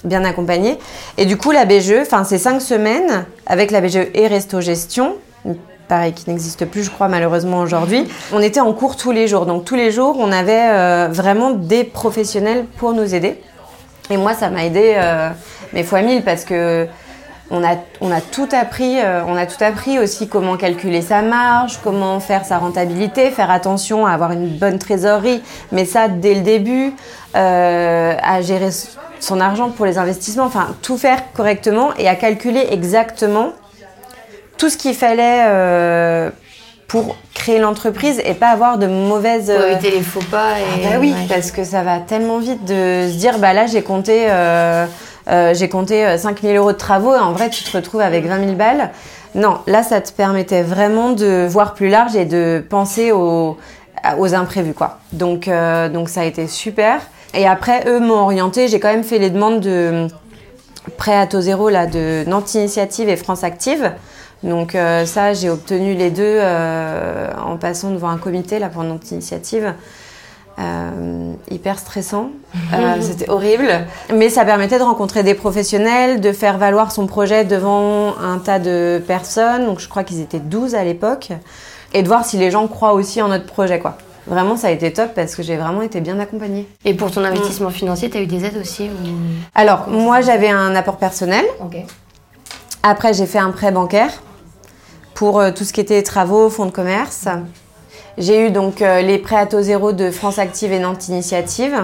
bien 0.05 0.25
accompagné. 0.25 0.79
Et 1.19 1.27
du 1.27 1.37
coup, 1.37 1.51
la 1.51 1.65
BGE, 1.65 2.01
enfin, 2.03 2.25
c'est 2.25 2.39
cinq 2.39 2.61
semaines 2.61 3.25
avec 3.47 3.71
la 3.71 3.81
BGE 3.81 4.09
et 4.15 4.27
Resto 4.27 4.61
Gestion. 4.61 5.17
Pareil, 5.89 6.13
qui 6.13 6.31
n'existe 6.31 6.67
plus, 6.67 6.85
je 6.85 6.91
crois, 6.91 7.09
malheureusement 7.09 7.59
aujourd'hui. 7.59 8.07
On 8.33 8.41
était 8.41 8.61
en 8.61 8.73
cours 8.73 8.97
tous 8.97 9.11
les 9.11 9.27
jours. 9.27 9.45
Donc, 9.45 9.65
tous 9.65 9.75
les 9.75 9.91
jours, 9.91 10.17
on 10.19 10.31
avait 10.31 10.69
euh, 10.71 11.09
vraiment 11.11 11.51
des 11.51 11.83
professionnels 11.83 12.65
pour 12.79 12.93
nous 12.93 13.15
aider. 13.15 13.41
Et 14.09 14.17
moi, 14.17 14.35
ça 14.35 14.51
m'a 14.51 14.65
aidé, 14.65 14.95
euh, 14.97 15.31
mais 15.73 15.83
fois 15.83 16.03
mille, 16.03 16.23
parce 16.23 16.45
que 16.45 16.87
on 17.51 17.65
a, 17.65 17.77
on 18.01 18.13
a 18.13 18.21
tout 18.21 18.49
appris. 18.53 19.01
euh, 19.01 19.23
on 19.27 19.37
a 19.37 19.47
tout 19.47 19.63
appris 19.63 19.99
aussi 19.99 20.29
comment 20.29 20.57
calculer 20.57 21.03
sa 21.03 21.23
marge, 21.23 21.81
comment 21.83 22.21
faire 22.21 22.45
sa 22.45 22.59
rentabilité, 22.59 23.31
faire 23.31 23.51
attention 23.51 24.07
à 24.07 24.13
avoir 24.13 24.31
une 24.33 24.49
bonne 24.49 24.79
trésorerie, 24.79 25.43
mais 25.73 25.85
ça 25.85 26.09
dès 26.09 26.35
le 26.35 26.43
début, 26.43 26.93
euh, 27.35 28.15
à 28.23 28.41
gérer 28.43 28.71
son 29.21 29.41
argent 29.41 29.71
pour 29.71 29.87
les 29.87 29.99
investissements, 29.99 30.45
enfin 30.45 30.75
tout 30.83 30.99
faire 30.99 31.33
correctement 31.33 31.95
et 31.99 32.09
à 32.09 32.15
calculer 32.17 32.67
exactement 32.71 33.53
tout 34.59 34.69
ce 34.69 34.77
qu'il 34.77 34.95
fallait 34.95 35.45
euh, 35.47 36.31
pour 36.91 37.17
créer 37.35 37.59
l'entreprise 37.59 38.21
et 38.25 38.35
pas 38.35 38.49
avoir 38.49 38.77
de 38.77 38.87
mauvaises 38.87 39.47
Pour 39.47 39.65
euh, 39.65 39.73
éviter 39.73 39.93
les 39.93 40.03
faux 40.03 40.21
pas. 40.31 40.59
Et... 40.59 40.87
ah 40.87 40.91
bah 40.91 40.97
oui, 41.01 41.13
ouais. 41.13 41.27
parce 41.29 41.53
que 41.53 41.63
ça 41.63 41.83
va 41.83 41.99
tellement 42.01 42.39
vite 42.39 42.65
de 42.65 43.09
se 43.11 43.17
dire, 43.17 43.39
bah 43.39 43.53
là 43.53 43.67
j'ai 43.67 43.83
compté, 43.83 44.27
euh, 44.29 44.87
j'ai 45.55 45.69
compté 45.69 46.05
euh, 46.05 46.19
5 46.19 46.43
000 46.43 46.55
euros 46.57 46.73
de 46.73 46.77
travaux 46.77 47.15
et 47.15 47.19
en 47.19 47.33
vrai 47.33 47.49
tu 47.49 47.63
te 47.63 47.77
retrouves 47.77 48.01
avec 48.01 48.27
20 48.27 48.45
000 48.45 48.53
balles. 48.57 48.91
Non, 49.37 49.59
là 49.69 49.85
ça 49.85 50.01
te 50.01 50.11
permettait 50.13 50.63
vraiment 50.63 51.11
de 51.11 51.47
voir 51.49 51.75
plus 51.75 51.89
large 51.89 52.17
et 52.17 52.25
de 52.25 52.63
penser 52.69 53.13
aux, 53.13 53.57
aux 54.19 54.35
imprévus 54.35 54.75
quoi. 54.75 54.99
Donc, 55.13 55.49
donc 55.93 56.09
ça 56.09 56.23
a 56.23 56.25
été 56.25 56.49
super. 56.49 57.01
Et 57.35 57.47
après 57.47 57.85
eux 57.87 58.01
m'ont 58.01 58.21
orienté, 58.23 58.69
j'ai 58.69 58.81
quand 58.81 58.91
même 58.91 59.05
fait 59.05 59.19
les 59.19 59.31
demandes 59.31 59.61
de 59.61 60.09
prêt 60.97 61.17
à 61.17 61.27
taux 61.27 61.41
zéro 61.41 61.69
là, 61.69 61.87
de 61.87 62.25
Nantes 62.27 62.55
Initiative 62.55 63.09
et 63.09 63.17
France 63.17 63.45
Active. 63.45 63.93
Donc 64.43 64.75
euh, 64.75 65.05
ça, 65.05 65.35
j'ai 65.35 65.51
obtenu 65.51 65.95
les 65.95 66.11
deux 66.11 66.23
euh, 66.25 67.31
en 67.45 67.57
passant 67.57 67.91
devant 67.91 68.09
un 68.09 68.19
comité 68.19 68.59
là 68.59 68.69
pour 68.69 68.83
Nantes 68.83 69.11
Initiative. 69.11 69.75
Euh, 70.59 71.33
hyper 71.51 71.79
stressant, 71.79 72.31
c'était 73.01 73.31
horrible, 73.31 73.69
mais 74.13 74.29
ça 74.29 74.45
permettait 74.45 74.79
de 74.79 74.83
rencontrer 74.83 75.23
des 75.23 75.33
professionnels, 75.33 76.21
de 76.21 76.33
faire 76.33 76.59
valoir 76.59 76.93
son 76.93 77.07
projet 77.07 77.47
devant 77.47 78.19
un 78.19 78.39
tas 78.39 78.59
de 78.59 79.03
personnes, 79.07 79.65
donc 79.65 79.81
je 79.81 79.89
crois 79.89 80.05
qu'ils 80.05 80.21
étaient 80.21 80.41
12 80.41 80.75
à 80.75 80.85
l'époque, 80.85 81.31
et 81.95 82.03
de 82.03 82.09
voir 82.09 82.27
si 82.27 82.37
les 82.37 82.51
gens 82.51 82.67
croient 82.67 82.93
aussi 82.93 83.23
en 83.23 83.29
notre 83.29 83.47
projet 83.47 83.79
quoi. 83.79 83.97
Vraiment, 84.31 84.57
ça 84.57 84.69
a 84.69 84.71
été 84.71 84.93
top 84.93 85.11
parce 85.15 85.35
que 85.35 85.43
j'ai 85.43 85.57
vraiment 85.57 85.83
été 85.83 86.01
bien 86.01 86.19
accompagnée. 86.19 86.67
Et 86.85 86.95
pour 86.95 87.11
ton 87.11 87.25
investissement 87.25 87.71
financier, 87.71 88.09
tu 88.09 88.17
as 88.17 88.23
eu 88.23 88.27
des 88.27 88.45
aides 88.45 88.57
aussi 88.57 88.85
ou... 88.85 89.09
Alors, 89.55 89.89
moi, 89.89 90.21
j'avais 90.21 90.49
un 90.49 90.75
apport 90.75 90.97
personnel. 90.97 91.45
Ok. 91.61 91.77
Après, 92.83 93.13
j'ai 93.13 93.27
fait 93.27 93.39
un 93.39 93.51
prêt 93.51 93.73
bancaire 93.73 94.13
pour 95.15 95.41
euh, 95.41 95.51
tout 95.51 95.65
ce 95.65 95.73
qui 95.73 95.81
était 95.81 96.03
travaux, 96.03 96.49
fonds 96.49 96.67
de 96.67 96.71
commerce. 96.71 97.29
J'ai 98.17 98.47
eu 98.47 98.51
donc 98.51 98.81
euh, 98.81 99.03
les 99.03 99.19
prêts 99.19 99.37
à 99.37 99.47
taux 99.47 99.61
zéro 99.61 99.93
de 99.93 100.11
France 100.11 100.39
Active 100.39 100.73
et 100.73 100.79
Nantes 100.79 101.09
Initiative. 101.09 101.75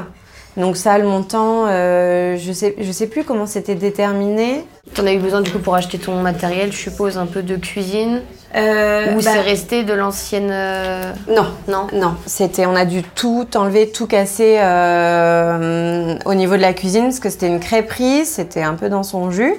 Donc 0.56 0.76
ça, 0.76 0.96
le 0.96 1.06
montant, 1.06 1.66
euh, 1.66 2.36
je 2.38 2.52
sais, 2.52 2.74
je 2.78 2.92
sais 2.92 3.08
plus 3.08 3.24
comment 3.24 3.46
c'était 3.46 3.74
déterminé. 3.74 4.64
T'en 4.94 5.04
as 5.06 5.12
eu 5.12 5.18
besoin 5.18 5.42
du 5.42 5.50
coup 5.50 5.58
pour 5.58 5.74
acheter 5.74 5.98
ton 5.98 6.22
matériel, 6.22 6.72
je 6.72 6.78
suppose, 6.78 7.18
un 7.18 7.26
peu 7.26 7.42
de 7.42 7.56
cuisine 7.56 8.22
Euh, 8.54 9.12
Ou 9.12 9.16
bah, 9.16 9.30
c'est 9.32 9.40
resté 9.40 9.82
de 9.82 9.92
l'ancienne. 9.92 10.50
euh, 10.50 11.12
Non, 11.28 11.46
Non 11.68 11.86
non. 11.92 12.14
C'était, 12.26 12.64
on 12.66 12.76
a 12.76 12.84
dû 12.84 13.02
tout 13.02 13.46
enlever, 13.56 13.90
tout 13.90 14.06
casser 14.06 14.56
euh, 14.60 16.14
au 16.24 16.34
niveau 16.34 16.56
de 16.56 16.62
la 16.62 16.72
cuisine 16.72 17.04
parce 17.04 17.18
que 17.20 17.28
c'était 17.28 17.48
une 17.48 17.60
crêperie, 17.60 18.24
c'était 18.24 18.62
un 18.62 18.74
peu 18.74 18.88
dans 18.88 19.02
son 19.02 19.30
jus. 19.30 19.54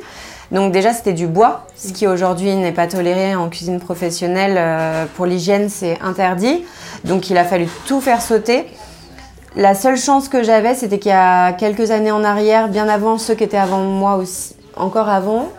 Donc 0.51 0.71
déjà 0.71 0.93
c'était 0.93 1.11
du 1.13 1.27
bois, 1.27 1.67
ce 1.75 1.91
qui 1.91 2.07
aujourd'hui 2.07 2.55
n'est 2.55 2.71
pas 2.71 2.87
toléré 2.87 3.35
en 3.35 3.49
cuisine 3.49 3.79
professionnelle. 3.81 4.55
euh, 4.57 5.05
pour 5.15 5.25
l'hygiène 5.25 5.67
c'est 5.69 5.99
interdit. 6.01 6.63
Donc 7.03 7.29
il 7.29 7.37
a 7.37 7.43
fallu 7.43 7.67
tout 7.85 7.99
faire 7.99 8.21
sauter. 8.21 8.65
La 9.57 9.75
seule 9.75 9.97
chance 9.97 10.29
que 10.29 10.43
j'avais 10.43 10.73
c'était 10.73 10.99
qu'il 10.99 11.11
y 11.11 11.15
a 11.15 11.51
quelques 11.51 11.91
années 11.91 12.11
en 12.11 12.23
arrière, 12.23 12.69
bien 12.69 12.87
avant 12.87 13.17
ceux 13.17 13.35
qui 13.35 13.43
étaient 13.43 13.57
avant 13.57 13.79
moi 13.81 14.15
aussi, 14.15 14.55
encore 14.77 15.09
avant, 15.09 15.49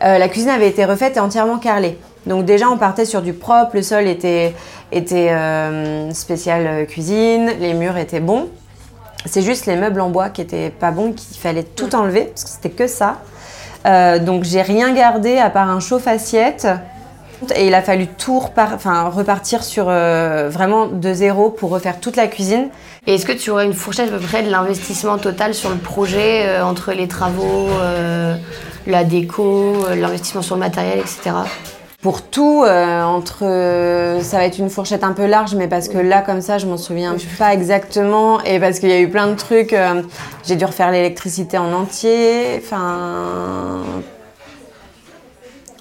la 0.00 0.28
cuisine 0.28 0.50
avait 0.50 0.68
été 0.68 0.84
refaite 0.84 1.16
et 1.16 1.20
entièrement 1.20 1.58
carrelée. 1.58 1.98
Donc 2.26 2.44
déjà 2.44 2.68
on 2.68 2.78
partait 2.78 3.04
sur 3.04 3.22
du 3.22 3.32
propre, 3.32 3.72
le 3.74 3.82
sol 3.82 4.06
était, 4.06 4.54
était 4.92 5.30
euh, 5.30 6.10
spécial 6.12 6.66
euh, 6.66 6.84
cuisine, 6.84 7.50
les 7.60 7.74
murs 7.74 7.96
étaient 7.96 8.20
bons. 8.20 8.48
C'est 9.26 9.42
juste 9.42 9.66
les 9.66 9.76
meubles 9.76 10.00
en 10.00 10.10
bois 10.10 10.28
qui 10.28 10.42
étaient 10.42 10.70
pas 10.70 10.90
bons, 10.90 11.12
qu'il 11.12 11.38
fallait 11.38 11.62
tout 11.62 11.94
enlever, 11.94 12.24
parce 12.24 12.44
que 12.44 12.50
c'était 12.50 12.70
que 12.70 12.86
ça. 12.86 13.20
Euh, 13.86 14.18
donc 14.18 14.44
j'ai 14.44 14.62
rien 14.62 14.94
gardé 14.94 15.38
à 15.38 15.50
part 15.50 15.68
un 15.68 15.80
chauffe-assiette. 15.80 16.66
Et 17.56 17.66
il 17.66 17.74
a 17.74 17.82
fallu 17.82 18.06
tout 18.06 18.42
enfin, 18.56 19.10
repartir 19.10 19.64
sur 19.64 19.86
euh, 19.88 20.48
vraiment 20.50 20.86
de 20.86 21.12
zéro 21.12 21.50
pour 21.50 21.70
refaire 21.70 22.00
toute 22.00 22.16
la 22.16 22.26
cuisine. 22.26 22.68
Et 23.06 23.14
est-ce 23.14 23.26
que 23.26 23.32
tu 23.32 23.50
aurais 23.50 23.66
une 23.66 23.74
fourchette 23.74 24.08
à 24.08 24.12
peu 24.12 24.24
près 24.24 24.42
de 24.42 24.50
l'investissement 24.50 25.18
total 25.18 25.52
sur 25.52 25.68
le 25.68 25.76
projet, 25.76 26.46
euh, 26.46 26.64
entre 26.64 26.92
les 26.92 27.08
travaux, 27.08 27.68
la 28.86 29.04
déco, 29.04 29.74
l'investissement 29.94 30.42
sur 30.42 30.54
le 30.54 30.60
matériel, 30.60 31.00
etc. 31.00 31.32
Pour 32.04 32.20
tout, 32.20 32.62
euh, 32.62 33.02
entre, 33.02 33.46
euh, 33.46 34.20
ça 34.20 34.36
va 34.36 34.44
être 34.44 34.58
une 34.58 34.68
fourchette 34.68 35.04
un 35.04 35.12
peu 35.12 35.24
large, 35.24 35.54
mais 35.54 35.68
parce 35.68 35.88
que 35.88 35.96
là, 35.96 36.20
comme 36.20 36.42
ça, 36.42 36.58
je 36.58 36.66
m'en 36.66 36.76
souviens 36.76 37.16
pas 37.38 37.54
exactement, 37.54 38.42
et 38.42 38.60
parce 38.60 38.78
qu'il 38.78 38.90
y 38.90 38.92
a 38.92 39.00
eu 39.00 39.08
plein 39.08 39.26
de 39.26 39.34
trucs. 39.36 39.72
euh, 39.72 40.02
j'ai 40.46 40.56
dû 40.56 40.66
refaire 40.66 40.90
l'électricité 40.90 41.56
en 41.56 41.72
entier, 41.72 42.60
enfin, 42.62 43.84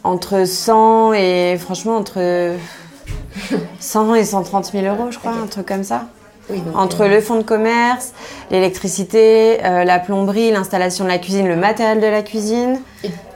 entre 0.05 0.47
100 0.47 1.11
et 1.11 1.57
franchement 1.59 1.97
entre 1.97 2.53
100 3.81 4.15
et 4.15 4.23
130 4.23 4.71
000 4.71 4.85
euros, 4.85 5.11
je 5.11 5.19
crois, 5.19 5.33
un 5.33 5.47
truc 5.47 5.65
comme 5.65 5.83
ça. 5.83 6.05
Entre 6.73 7.05
le 7.05 7.19
fonds 7.19 7.37
de 7.37 7.43
commerce, 7.43 8.13
l'électricité, 8.49 9.57
euh, 9.65 9.83
la 9.83 9.99
plomberie, 9.99 10.51
l'installation 10.51 11.03
de 11.03 11.09
la 11.09 11.17
cuisine, 11.17 11.49
le 11.49 11.57
matériel 11.57 11.99
de 11.99 12.07
la 12.07 12.21
cuisine. 12.21 12.79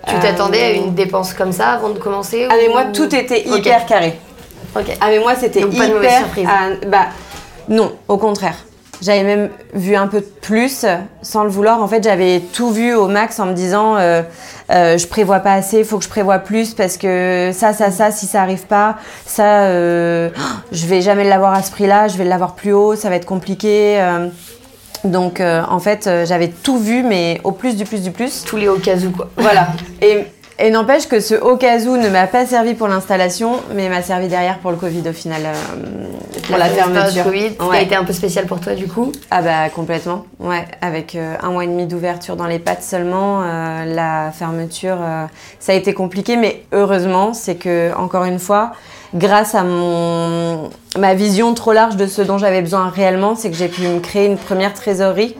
Tu 0.07 0.19
t'attendais 0.19 0.61
à 0.63 0.71
une 0.71 0.93
dépense 0.95 1.33
comme 1.33 1.51
ça 1.51 1.69
avant 1.71 1.89
de 1.89 1.99
commencer 1.99 2.47
Ah 2.49 2.55
mais 2.61 2.69
moi 2.69 2.85
tout 2.85 3.13
était 3.13 3.47
hyper 3.47 3.85
carré. 3.85 4.17
Ok. 4.75 4.85
Ah 5.01 5.07
mais 5.09 5.19
moi 5.19 5.33
c'était 5.35 5.61
Donc, 5.61 5.75
pas 5.77 5.87
de 5.87 5.97
hyper. 5.97 6.17
surprise. 6.19 6.47
ah, 6.49 6.69
bah 6.87 7.07
non, 7.69 7.91
au 8.07 8.17
contraire. 8.17 8.55
J'avais 8.99 9.23
même 9.23 9.49
vu 9.75 9.95
un 9.95 10.07
peu 10.07 10.21
plus, 10.21 10.83
sans 11.21 11.43
le 11.43 11.49
vouloir. 11.51 11.83
En 11.83 11.87
fait, 11.87 12.03
j'avais 12.03 12.39
tout 12.39 12.71
vu 12.71 12.95
au 12.95 13.07
max 13.07 13.39
en 13.39 13.45
me 13.45 13.53
disant, 13.53 13.95
euh, 13.97 14.23
euh, 14.71 14.97
je 14.97 15.05
prévois 15.05 15.39
pas 15.39 15.53
assez, 15.53 15.79
il 15.79 15.85
faut 15.85 15.99
que 15.99 16.03
je 16.03 16.09
prévoie 16.09 16.39
plus 16.39 16.73
parce 16.73 16.97
que 16.97 17.51
ça, 17.53 17.73
ça, 17.73 17.91
ça, 17.91 18.09
si 18.09 18.25
ça 18.25 18.41
arrive 18.41 18.65
pas, 18.65 18.95
ça, 19.27 19.65
euh, 19.65 20.31
je 20.71 20.87
vais 20.87 21.01
jamais 21.01 21.25
l'avoir 21.25 21.53
à 21.53 21.61
ce 21.61 21.69
prix-là, 21.69 22.07
je 22.07 22.17
vais 22.17 22.23
l'avoir 22.23 22.55
plus 22.55 22.73
haut, 22.73 22.95
ça 22.95 23.09
va 23.09 23.17
être 23.17 23.25
compliqué. 23.27 24.01
Donc, 25.03 25.39
euh, 25.39 25.63
en 25.69 25.79
fait, 25.79 26.07
euh, 26.07 26.25
j'avais 26.25 26.49
tout 26.49 26.77
vu, 26.77 27.03
mais 27.03 27.39
au 27.43 27.51
plus 27.51 27.75
du 27.75 27.85
plus 27.85 28.01
du 28.01 28.11
plus. 28.11 28.43
Tous 28.43 28.57
les 28.57 28.67
au 28.67 28.77
cas 28.77 28.97
où, 28.97 29.11
quoi. 29.11 29.29
Voilà. 29.37 29.67
Et, 30.01 30.25
et 30.59 30.71
n'empêche 30.71 31.07
que 31.07 31.19
ce 31.19 31.35
au 31.35 31.55
cas 31.55 31.79
où 31.81 31.97
ne 31.97 32.09
m'a 32.09 32.25
pas 32.25 32.45
servi 32.45 32.73
pour 32.73 32.87
l'installation, 32.87 33.61
mais 33.75 33.89
m'a 33.89 34.01
servi 34.01 34.27
derrière 34.27 34.57
pour 34.59 34.71
le 34.71 34.77
Covid 34.77 35.07
au 35.07 35.13
final, 35.13 35.43
euh, 35.45 36.07
pour 36.47 36.57
la, 36.57 36.65
fermeture. 36.65 37.23
Covid, 37.23 37.51
a 37.71 37.81
été 37.81 37.95
un 37.95 38.03
peu 38.03 38.13
spécial 38.13 38.45
pour 38.47 38.59
toi, 38.59 38.73
du 38.73 38.87
coup. 38.87 39.11
Ah 39.29 39.41
bah 39.41 39.69
complètement, 39.69 40.25
ouais. 40.39 40.65
Avec 40.81 41.15
euh, 41.15 41.35
un 41.43 41.51
mois 41.51 41.63
et 41.63 41.67
demi 41.67 41.85
d'ouverture 41.85 42.35
dans 42.35 42.47
les 42.47 42.59
pattes 42.59 42.83
seulement, 42.83 43.41
euh, 43.43 43.85
la 43.85 44.31
fermeture, 44.31 44.97
ça 45.59 45.73
a 45.73 45.75
été 45.75 45.93
compliqué, 45.93 46.37
mais 46.37 46.63
heureusement, 46.73 47.33
c'est 47.33 47.55
que 47.55 47.95
encore 47.95 48.23
une 48.23 48.39
fois, 48.39 48.71
grâce 49.13 49.53
à 49.53 49.63
mon 49.63 50.69
ma 50.97 51.13
vision 51.13 51.53
trop 51.53 51.73
large 51.73 51.95
de 51.97 52.07
ce 52.07 52.21
dont 52.21 52.37
j'avais 52.37 52.61
besoin 52.61 52.89
réellement, 52.89 53.35
c'est 53.35 53.51
que 53.51 53.55
j'ai 53.55 53.67
pu 53.67 53.83
me 53.83 53.99
créer 53.99 54.25
une 54.25 54.37
première 54.37 54.73
trésorerie. 54.73 55.35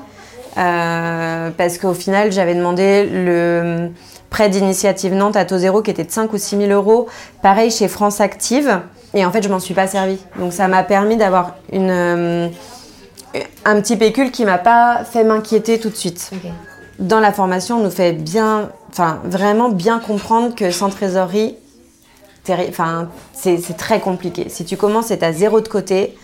Euh, 0.58 1.52
parce 1.56 1.78
qu'au 1.78 1.94
final, 1.94 2.32
j'avais 2.32 2.56
demandé 2.56 3.06
le 3.06 3.92
prêt 4.38 4.50
d'initiative 4.50 5.16
Nantes 5.16 5.36
à 5.36 5.46
taux 5.46 5.58
zéro 5.58 5.82
qui 5.82 5.90
était 5.90 6.04
de 6.04 6.12
5 6.12 6.32
ou 6.32 6.38
6 6.38 6.58
000 6.58 6.70
euros. 6.70 7.08
Pareil 7.42 7.72
chez 7.72 7.88
France 7.88 8.22
Active. 8.22 8.82
Et 9.16 9.26
en 9.26 9.32
fait, 9.32 9.42
je 9.42 9.50
m'en 9.50 9.60
suis 9.60 9.74
pas 9.74 9.88
servi. 9.88 10.20
Donc 10.38 10.54
ça 10.54 10.68
m'a 10.68 10.84
permis 10.84 11.18
d'avoir 11.18 11.56
une, 11.72 11.90
euh, 11.90 12.48
un 13.66 13.82
petit 13.82 13.98
pécule 13.98 14.30
qui 14.30 14.46
m'a 14.46 14.60
pas 14.60 15.04
fait 15.06 15.24
m'inquiéter 15.24 15.80
tout 15.80 15.90
de 15.90 15.96
suite. 15.96 16.30
Dans 17.00 17.20
la 17.20 17.32
formation, 17.32 17.78
on 17.78 17.84
nous 17.84 17.90
fait 17.90 18.14
bien, 18.14 18.70
enfin 18.92 19.22
vraiment 19.24 19.70
bien 19.70 19.98
comprendre 19.98 20.54
que 20.54 20.70
sans 20.70 20.90
trésorerie, 20.90 21.56
enfin, 22.70 23.10
c'est 23.34 23.76
très 23.76 24.00
compliqué. 24.00 24.50
Si 24.50 24.66
tu 24.66 24.78
commences 24.78 25.10
et 25.10 25.18
tu 25.18 25.26
as 25.26 25.34
zéro 25.34 25.62
de 25.62 25.68
côté, 25.68 26.16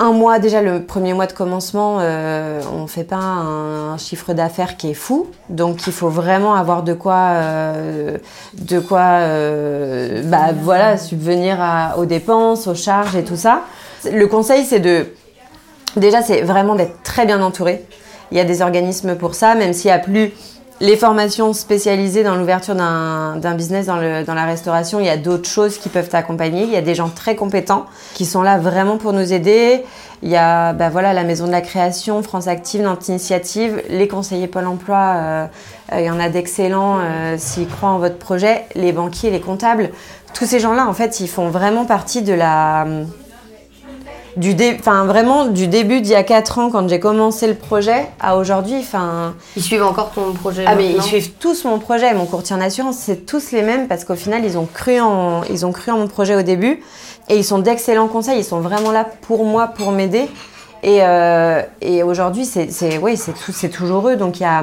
un 0.00 0.12
mois, 0.12 0.38
déjà 0.38 0.62
le 0.62 0.82
premier 0.82 1.12
mois 1.12 1.26
de 1.26 1.32
commencement, 1.32 1.98
euh, 2.00 2.60
on 2.74 2.82
ne 2.82 2.86
fait 2.88 3.04
pas 3.04 3.16
un, 3.16 3.92
un 3.92 3.98
chiffre 3.98 4.32
d'affaires 4.32 4.76
qui 4.76 4.90
est 4.90 4.94
fou. 4.94 5.26
Donc 5.50 5.86
il 5.86 5.92
faut 5.92 6.08
vraiment 6.08 6.54
avoir 6.54 6.82
de 6.82 6.94
quoi, 6.94 7.14
euh, 7.34 8.16
de 8.58 8.80
quoi 8.80 9.00
euh, 9.00 10.22
bah, 10.24 10.48
voilà, 10.60 10.96
subvenir 10.96 11.58
à- 11.60 11.98
aux 11.98 12.06
dépenses, 12.06 12.66
aux 12.66 12.74
charges 12.74 13.14
et 13.14 13.24
tout 13.24 13.36
ça. 13.36 13.60
Le 14.10 14.26
conseil, 14.26 14.64
c'est 14.64 14.80
de. 14.80 15.06
Déjà, 15.96 16.22
c'est 16.22 16.40
vraiment 16.42 16.74
d'être 16.74 17.02
très 17.02 17.26
bien 17.26 17.42
entouré. 17.42 17.84
Il 18.32 18.38
y 18.38 18.40
a 18.40 18.44
des 18.44 18.62
organismes 18.62 19.16
pour 19.16 19.34
ça, 19.34 19.54
même 19.54 19.72
s'il 19.72 19.90
n'y 19.90 19.94
a 19.96 19.98
plus 19.98 20.32
les 20.80 20.96
formations 20.96 21.52
spécialisées 21.52 22.22
dans 22.22 22.36
l'ouverture 22.36 22.74
d'un 22.74 23.54
business 23.54 23.86
dans 23.86 23.96
la 23.98 24.44
restauration, 24.46 24.98
il 24.98 25.06
y 25.06 25.10
a 25.10 25.18
d'autres 25.18 25.48
choses 25.48 25.76
qui 25.76 25.90
peuvent 25.90 26.08
t'accompagner. 26.08 26.62
Il 26.62 26.70
y 26.70 26.76
a 26.76 26.82
des 26.82 26.94
gens 26.94 27.10
très 27.10 27.36
compétents 27.36 27.84
qui 28.14 28.24
sont 28.24 28.40
là 28.40 28.56
vraiment 28.56 28.96
pour 28.96 29.12
nous 29.12 29.32
aider. 29.32 29.84
Il 30.22 30.30
y 30.30 30.36
a 30.36 30.72
bah 30.72 30.88
voilà, 30.88 31.12
la 31.12 31.24
Maison 31.24 31.46
de 31.46 31.52
la 31.52 31.60
Création, 31.60 32.22
France 32.22 32.46
Active, 32.46 32.82
Nantes 32.82 33.08
Initiative, 33.08 33.82
les 33.90 34.08
conseillers 34.08 34.48
Pôle 34.48 34.66
emploi, 34.66 34.98
euh, 34.98 35.46
euh, 35.92 36.00
il 36.00 36.06
y 36.06 36.10
en 36.10 36.20
a 36.20 36.28
d'excellents 36.28 36.98
euh, 37.00 37.36
s'ils 37.38 37.68
croient 37.68 37.90
en 37.90 37.98
votre 37.98 38.18
projet, 38.18 38.64
les 38.74 38.92
banquiers, 38.92 39.30
les 39.30 39.40
comptables. 39.40 39.90
Tous 40.34 40.46
ces 40.46 40.60
gens-là, 40.60 40.86
en 40.86 40.92
fait, 40.94 41.20
ils 41.20 41.28
font 41.28 41.48
vraiment 41.48 41.84
partie 41.84 42.22
de 42.22 42.34
la 42.34 42.86
du 44.36 44.54
dé- 44.54 44.76
enfin 44.78 45.04
vraiment 45.04 45.46
du 45.46 45.66
début 45.66 46.00
d'il 46.00 46.12
y 46.12 46.14
a 46.14 46.22
4 46.22 46.58
ans 46.58 46.70
quand 46.70 46.88
j'ai 46.88 47.00
commencé 47.00 47.46
le 47.46 47.54
projet 47.54 48.06
à 48.20 48.36
aujourd'hui 48.36 48.76
enfin. 48.80 49.34
Ils 49.56 49.62
suivent 49.62 49.82
encore 49.82 50.10
ton 50.12 50.32
projet 50.32 50.64
ah 50.66 50.74
mais 50.76 50.90
ils 50.92 51.02
suivent 51.02 51.32
tous 51.38 51.64
mon 51.64 51.78
projet. 51.78 52.14
Mon 52.14 52.26
courtier 52.26 52.54
en 52.54 52.60
assurance 52.60 52.96
c'est 52.96 53.26
tous 53.26 53.50
les 53.52 53.62
mêmes 53.62 53.88
parce 53.88 54.04
qu'au 54.04 54.14
final 54.14 54.44
ils 54.44 54.56
ont 54.58 54.66
cru 54.72 55.00
en 55.00 55.42
ils 55.50 55.66
ont 55.66 55.72
cru 55.72 55.90
en 55.90 55.98
mon 55.98 56.06
projet 56.08 56.36
au 56.36 56.42
début. 56.42 56.82
Et 57.28 57.36
ils 57.36 57.44
sont 57.44 57.58
d'excellents 57.60 58.08
conseils. 58.08 58.38
Ils 58.40 58.44
sont 58.44 58.60
vraiment 58.60 58.90
là 58.90 59.06
pour 59.22 59.44
moi 59.44 59.68
pour 59.68 59.92
m'aider. 59.92 60.28
Et, 60.82 61.00
euh, 61.02 61.60
et 61.82 62.02
aujourd'hui 62.02 62.44
c'est 62.46 62.98
oui 62.98 63.16
c'est 63.16 63.68
toujours 63.68 64.08
eux. 64.08 64.16
Donc 64.16 64.40
il 64.40 64.44
y 64.44 64.46
a 64.46 64.62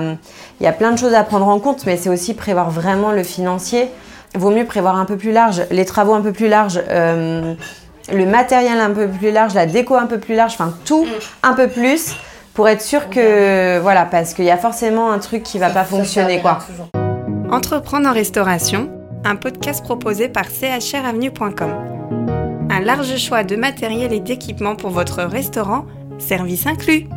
y 0.62 0.66
a 0.68 0.72
plein 0.72 0.92
de 0.92 0.98
choses 0.98 1.14
à 1.14 1.24
prendre 1.24 1.48
en 1.48 1.60
compte 1.60 1.86
mais 1.86 1.98
c'est 1.98 2.10
aussi 2.10 2.34
prévoir 2.34 2.70
vraiment 2.72 3.12
le 3.12 3.24
financier. 3.24 3.88
Vaut 4.36 4.50
mieux 4.50 4.66
prévoir 4.66 4.98
un 4.98 5.06
peu 5.06 5.16
plus 5.18 5.32
large 5.32 5.64
les 5.72 5.86
travaux 5.86 6.14
un 6.14 6.22
peu 6.22 6.32
plus 6.34 6.48
larges 6.48 6.82
euh, 6.90 7.54
le 8.14 8.26
matériel 8.26 8.80
un 8.80 8.92
peu 8.92 9.08
plus 9.08 9.32
large, 9.32 9.54
la 9.54 9.66
déco 9.66 9.96
un 9.96 10.06
peu 10.06 10.20
plus 10.20 10.36
large, 10.36 10.54
enfin 10.54 10.74
tout 10.86 11.06
un 11.44 11.54
peu 11.54 11.68
plus 11.68 12.16
pour 12.54 12.68
être 12.68 12.82
sûr 12.82 13.10
que 13.10 13.80
voilà 13.80 14.06
parce 14.06 14.34
qu'il 14.34 14.46
y 14.46 14.52
a 14.52 14.58
forcément 14.58 15.12
un 15.12 15.20
truc 15.20 15.44
qui 15.44 15.60
va 15.60 15.70
pas 15.70 15.84
fonctionner 15.84 16.42
quoi. 16.42 16.60
Entreprendre 17.52 18.10
en 18.10 18.14
restauration, 18.14 18.90
un 19.24 19.36
podcast 19.36 19.84
proposé 19.84 20.30
par 20.30 20.46
chravenue.com. 20.46 21.72
Un 22.70 22.80
large 22.82 23.18
choix 23.18 23.44
de 23.44 23.56
matériel 23.56 24.14
et 24.14 24.20
d'équipements 24.20 24.76
pour 24.76 24.90
votre 24.90 25.24
restaurant, 25.24 25.86
service 26.18 26.68
inclus. 26.68 27.08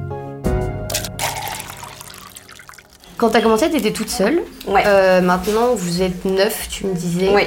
Quand 3.17 3.29
t'as 3.29 3.43
commencé, 3.43 3.69
t'étais 3.69 3.93
toute 3.93 4.09
seule. 4.09 4.41
Ouais. 4.67 4.83
Euh, 4.87 5.21
maintenant, 5.21 5.75
vous 5.75 6.01
êtes 6.01 6.25
neuf, 6.25 6.69
tu 6.71 6.87
me 6.87 6.95
disais. 6.95 7.31
Oui. 7.35 7.43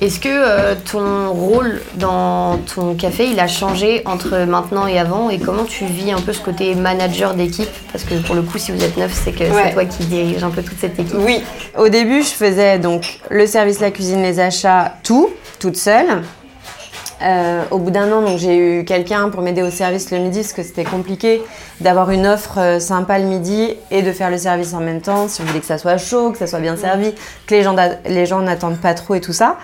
Est-ce 0.00 0.18
que 0.20 0.28
euh, 0.28 0.74
ton 0.90 1.32
rôle 1.32 1.80
dans 1.96 2.58
ton 2.74 2.94
café, 2.94 3.26
il 3.26 3.38
a 3.40 3.46
changé 3.46 4.02
entre 4.04 4.38
maintenant 4.44 4.86
et 4.86 4.98
avant? 4.98 5.30
Et 5.30 5.38
comment 5.38 5.64
tu 5.64 5.84
vis 5.86 6.10
un 6.12 6.20
peu 6.20 6.32
ce 6.32 6.40
côté 6.40 6.74
manager 6.74 7.34
d'équipe? 7.34 7.68
Parce 7.92 8.04
que 8.04 8.14
pour 8.16 8.34
le 8.34 8.42
coup, 8.42 8.58
si 8.58 8.72
vous 8.72 8.82
êtes 8.82 8.96
neuf, 8.96 9.12
c'est 9.24 9.32
que 9.32 9.44
Ouais. 9.44 9.62
c'est 9.68 9.72
toi 9.72 9.84
qui 9.84 10.04
dirige 10.04 10.42
un 10.42 10.50
peu 10.50 10.62
toute 10.62 10.78
cette 10.78 10.98
équipe. 10.98 11.16
Oui, 11.18 11.42
au 11.78 11.88
début, 11.88 12.22
je 12.22 12.28
faisais 12.30 12.78
donc 12.78 13.20
le 13.30 13.46
service, 13.46 13.80
la 13.80 13.90
cuisine, 13.90 14.22
les 14.22 14.40
achats, 14.40 14.94
tout, 15.04 15.30
toute 15.58 15.76
seule. 15.76 16.22
Euh, 17.22 17.62
au 17.70 17.78
bout 17.78 17.90
d'un 17.90 18.10
an, 18.12 18.22
donc 18.22 18.38
j'ai 18.38 18.56
eu 18.56 18.84
quelqu'un 18.84 19.30
pour 19.30 19.40
m'aider 19.40 19.62
au 19.62 19.70
service 19.70 20.10
le 20.10 20.18
midi 20.18 20.40
parce 20.40 20.52
que 20.52 20.62
c'était 20.62 20.84
compliqué 20.84 21.42
d'avoir 21.80 22.10
une 22.10 22.26
offre 22.26 22.58
euh, 22.58 22.80
sympa 22.80 23.18
le 23.18 23.24
midi 23.24 23.74
et 23.90 24.02
de 24.02 24.12
faire 24.12 24.30
le 24.30 24.38
service 24.38 24.74
en 24.74 24.80
même 24.80 25.00
temps. 25.00 25.28
Si 25.28 25.40
on 25.40 25.44
voulait 25.44 25.60
que 25.60 25.66
ça 25.66 25.78
soit 25.78 25.96
chaud, 25.96 26.32
que 26.32 26.38
ça 26.38 26.46
soit 26.46 26.58
bien 26.58 26.76
servi, 26.76 27.14
que 27.46 27.54
les 27.54 27.62
gens, 27.62 27.76
les 28.06 28.26
gens 28.26 28.40
n'attendent 28.40 28.80
pas 28.80 28.94
trop 28.94 29.14
et 29.14 29.20
tout 29.20 29.32
ça. 29.32 29.58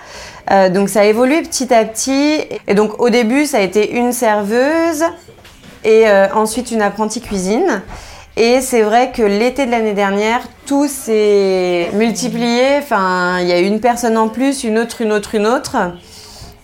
Euh, 0.49 0.69
donc 0.69 0.89
ça 0.89 1.01
a 1.01 1.05
évolué 1.05 1.41
petit 1.41 1.73
à 1.73 1.83
petit. 1.83 2.41
Et 2.67 2.73
donc 2.73 3.01
au 3.01 3.09
début, 3.09 3.45
ça 3.45 3.57
a 3.57 3.61
été 3.61 3.91
une 3.91 4.13
serveuse 4.13 5.03
et 5.83 6.05
ensuite 6.35 6.69
une 6.69 6.83
apprentie 6.83 7.21
cuisine. 7.21 7.81
Et 8.37 8.61
c'est 8.61 8.83
vrai 8.83 9.11
que 9.11 9.23
l'été 9.23 9.65
de 9.65 9.71
l'année 9.71 9.93
dernière, 9.93 10.41
tout 10.65 10.87
s'est 10.87 11.89
multiplié. 11.93 12.77
Enfin, 12.77 13.39
il 13.41 13.47
y 13.47 13.51
a 13.51 13.59
une 13.59 13.79
personne 13.79 14.15
en 14.15 14.29
plus, 14.29 14.63
une 14.63 14.77
autre, 14.77 15.01
une 15.01 15.11
autre, 15.11 15.35
une 15.35 15.47
autre. 15.47 15.75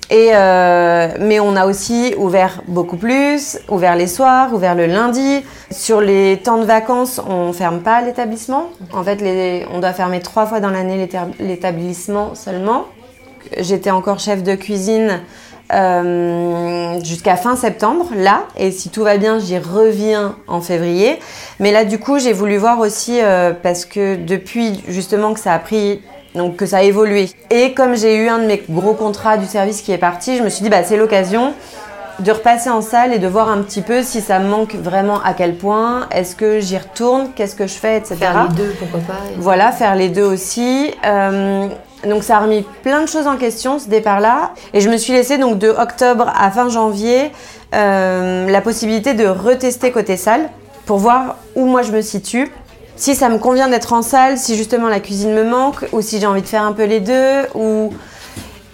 Et 0.10 0.30
euh, 0.34 1.10
mais 1.20 1.42
on 1.42 1.58
a 1.58 1.66
aussi 1.66 2.16
ouvert 2.18 2.62
beaucoup 2.68 2.96
plus, 2.96 3.60
ouvert 3.68 3.96
les 3.98 4.08
soirs, 4.08 4.54
ouvert 4.54 4.74
le 4.74 4.86
lundi. 4.86 5.44
Sur 5.70 6.00
les 6.00 6.38
temps 6.38 6.60
de 6.60 6.64
vacances, 6.64 7.20
on 7.30 7.52
ferme 7.52 7.82
pas 7.82 8.02
l'établissement. 8.02 8.70
En 8.94 9.04
fait, 9.04 9.22
on 9.74 9.80
doit 9.80 9.92
fermer 9.92 10.22
trois 10.22 10.46
fois 10.46 10.62
dans 10.62 10.70
l'année 10.70 10.96
l'éta- 10.98 11.28
l'établissement 11.40 12.36
seulement. 12.36 12.86
J'étais 13.60 13.92
encore 13.92 14.20
chef 14.20 14.44
de 14.44 14.56
cuisine 14.56 15.20
euh, 15.74 16.98
jusqu'à 17.04 17.36
fin 17.36 17.58
septembre, 17.58 18.08
là. 18.16 18.44
Et 18.56 18.72
si 18.72 18.90
tout 18.90 19.04
va 19.04 19.18
bien, 19.18 19.40
j'y 19.40 19.58
reviens 19.58 20.38
en 20.48 20.62
février. 20.62 21.20
Mais 21.60 21.74
là, 21.74 21.84
du 21.84 22.00
coup, 22.00 22.18
j'ai 22.18 22.32
voulu 22.32 22.56
voir 22.56 22.80
aussi, 22.80 23.20
euh, 23.22 23.52
parce 23.62 23.84
que 23.84 24.16
depuis 24.16 24.82
justement 24.88 25.34
que 25.34 25.40
ça 25.42 25.54
a 25.54 25.60
pris, 25.60 26.02
donc 26.38 26.56
que 26.56 26.65
ça 26.65 26.77
a 26.77 26.82
évolué. 26.84 27.29
Et 27.51 27.74
comme 27.74 27.96
j'ai 27.96 28.15
eu 28.15 28.29
un 28.29 28.39
de 28.39 28.46
mes 28.46 28.63
gros 28.70 28.94
contrats 28.94 29.38
du 29.38 29.46
service 29.46 29.82
qui 29.82 29.91
est 29.91 29.98
parti, 29.98 30.38
je 30.38 30.44
me 30.44 30.50
suis 30.50 30.63
dit, 30.63 30.70
bah, 30.70 30.84
c'est 30.84 30.98
l'occasion 30.98 31.53
de 32.20 32.32
repasser 32.32 32.70
en 32.72 32.82
salle 32.82 33.13
et 33.13 33.20
de 33.20 33.27
voir 33.27 33.48
un 33.50 33.62
petit 33.62 33.82
peu 33.82 34.01
si 34.01 34.22
ça 34.22 34.39
me 34.39 34.48
manque 34.48 34.74
vraiment 34.74 35.22
à 35.24 35.34
quel 35.34 35.56
point, 35.56 36.08
est-ce 36.12 36.36
que 36.36 36.60
j'y 36.60 36.77
retourne, 36.77 37.29
qu'est-ce 37.36 37.56
que 37.56 37.67
je 37.67 37.75
fais, 37.75 37.98
etc. 37.98 38.15
Faire 38.15 38.48
les 38.50 38.56
deux, 38.56 38.74
pourquoi 38.79 39.00
pas 39.01 39.13
et- 39.32 39.36
Voilà, 39.39 39.72
faire 39.72 39.94
les 39.96 40.10
deux 40.10 40.24
aussi. 40.24 40.91
Euh, 41.06 41.67
donc 42.08 42.24
ça 42.24 42.38
a 42.38 42.39
remis 42.39 42.65
plein 42.82 43.01
de 43.03 43.08
choses 43.08 43.27
en 43.27 43.36
question 43.38 43.77
ce 43.77 43.88
départ-là. 43.88 44.51
Et 44.74 44.82
je 44.82 44.89
me 44.89 44.98
suis 44.98 45.13
laissé 45.13 45.38
donc 45.38 45.60
de 45.60 45.70
octobre 45.70 46.32
à 46.36 46.50
fin 46.50 46.70
janvier 46.70 47.32
euh, 47.75 48.50
la 48.50 48.62
possibilité 48.62 49.13
de 49.13 49.27
retester 49.27 49.91
côté 49.91 50.17
salle 50.17 50.50
pour 50.88 50.98
voir 50.98 51.36
où 51.56 51.65
moi 51.65 51.84
je 51.84 51.91
me 51.91 52.01
situe. 52.01 52.50
Si 52.98 53.13
ça 53.13 53.30
me 53.30 53.38
convient 53.38 53.68
d'être 53.68 53.94
en 53.94 54.01
salle, 54.01 54.39
si 54.39 54.58
justement 54.58 54.89
la 54.89 55.00
cuisine 55.00 55.32
me 55.34 55.44
manque, 55.44 55.86
ou 55.94 56.01
si 56.01 56.20
j'ai 56.20 56.25
envie 56.25 56.42
de 56.42 56.48
faire 56.48 56.63
un 56.63 56.74
peu 56.74 56.84
les 56.86 57.00
deux, 57.00 57.44
ou... 57.54 57.94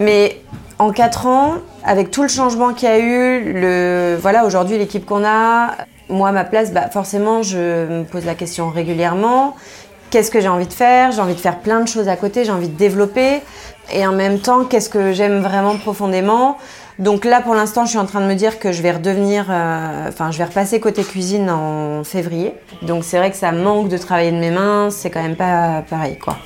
Mais 0.00 0.40
en 0.78 0.90
quatre 0.90 1.26
ans, 1.26 1.56
avec 1.84 2.10
tout 2.10 2.22
le 2.22 2.28
changement 2.28 2.72
qu'il 2.72 2.88
y 2.88 2.92
a 2.92 2.98
eu, 2.98 4.16
voilà, 4.16 4.44
aujourd'hui 4.46 4.78
l'équipe 4.78 5.04
qu'on 5.04 5.24
a, 5.24 5.72
moi 6.08 6.32
ma 6.32 6.44
place, 6.44 6.72
bah, 6.72 6.88
forcément 6.90 7.42
je 7.42 7.86
me 7.86 8.04
pose 8.04 8.24
la 8.24 8.34
question 8.34 8.70
régulièrement. 8.70 9.54
Qu'est-ce 10.10 10.30
que 10.30 10.40
j'ai 10.40 10.48
envie 10.48 10.66
de 10.66 10.72
faire? 10.72 11.12
J'ai 11.12 11.20
envie 11.20 11.34
de 11.34 11.40
faire 11.40 11.58
plein 11.58 11.80
de 11.80 11.88
choses 11.88 12.08
à 12.08 12.16
côté, 12.16 12.44
j'ai 12.44 12.52
envie 12.52 12.68
de 12.68 12.76
développer. 12.76 13.40
Et 13.92 14.06
en 14.06 14.12
même 14.12 14.38
temps, 14.38 14.64
qu'est-ce 14.64 14.88
que 14.88 15.12
j'aime 15.12 15.42
vraiment 15.42 15.76
profondément? 15.76 16.56
Donc 16.98 17.24
là, 17.24 17.40
pour 17.40 17.54
l'instant, 17.54 17.84
je 17.84 17.90
suis 17.90 17.98
en 17.98 18.06
train 18.06 18.20
de 18.20 18.26
me 18.26 18.34
dire 18.34 18.58
que 18.58 18.70
je 18.70 18.80
vais 18.80 18.92
redevenir, 18.92 19.46
euh, 19.50 20.08
enfin, 20.08 20.30
je 20.30 20.38
vais 20.38 20.44
repasser 20.44 20.78
côté 20.78 21.02
cuisine 21.02 21.50
en 21.50 22.04
février. 22.04 22.54
Donc 22.82 23.04
c'est 23.04 23.18
vrai 23.18 23.30
que 23.30 23.36
ça 23.36 23.50
manque 23.50 23.88
de 23.88 23.98
travailler 23.98 24.30
de 24.30 24.36
mes 24.38 24.50
mains, 24.50 24.90
c'est 24.90 25.10
quand 25.10 25.22
même 25.22 25.34
pas 25.34 25.82
pareil, 25.90 26.16
quoi, 26.18 26.36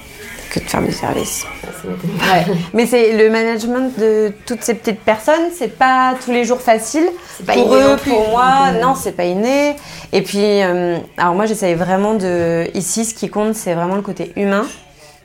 que 0.51 0.59
de 0.61 0.65
faire 0.65 0.83
du 0.83 0.93
service. 0.93 1.45
Ouais. 1.85 2.47
Mais 2.73 2.87
c'est 2.87 3.13
le 3.13 3.29
management 3.29 3.93
de 3.99 4.33
toutes 4.47 4.63
ces 4.63 4.73
petites 4.73 5.01
personnes, 5.01 5.51
c'est 5.55 5.77
pas 5.77 6.15
tous 6.25 6.33
les 6.33 6.45
jours 6.45 6.63
facile. 6.63 7.09
Pas 7.47 7.53
pour 7.53 7.75
eux, 7.75 7.97
pour 8.03 8.31
moi, 8.31 8.69
euh, 8.69 8.81
non, 8.81 8.95
c'est 8.95 9.13
pas 9.13 9.25
inné. 9.25 9.77
Et 10.13 10.23
puis, 10.23 10.63
euh, 10.63 10.97
alors 11.19 11.35
moi, 11.35 11.45
j'essaye 11.45 11.75
vraiment 11.75 12.15
de. 12.15 12.67
Ici, 12.75 13.05
ce 13.05 13.13
qui 13.13 13.29
compte, 13.29 13.55
c'est 13.55 13.75
vraiment 13.75 13.97
le 13.97 14.03
côté 14.03 14.33
humain. 14.37 14.65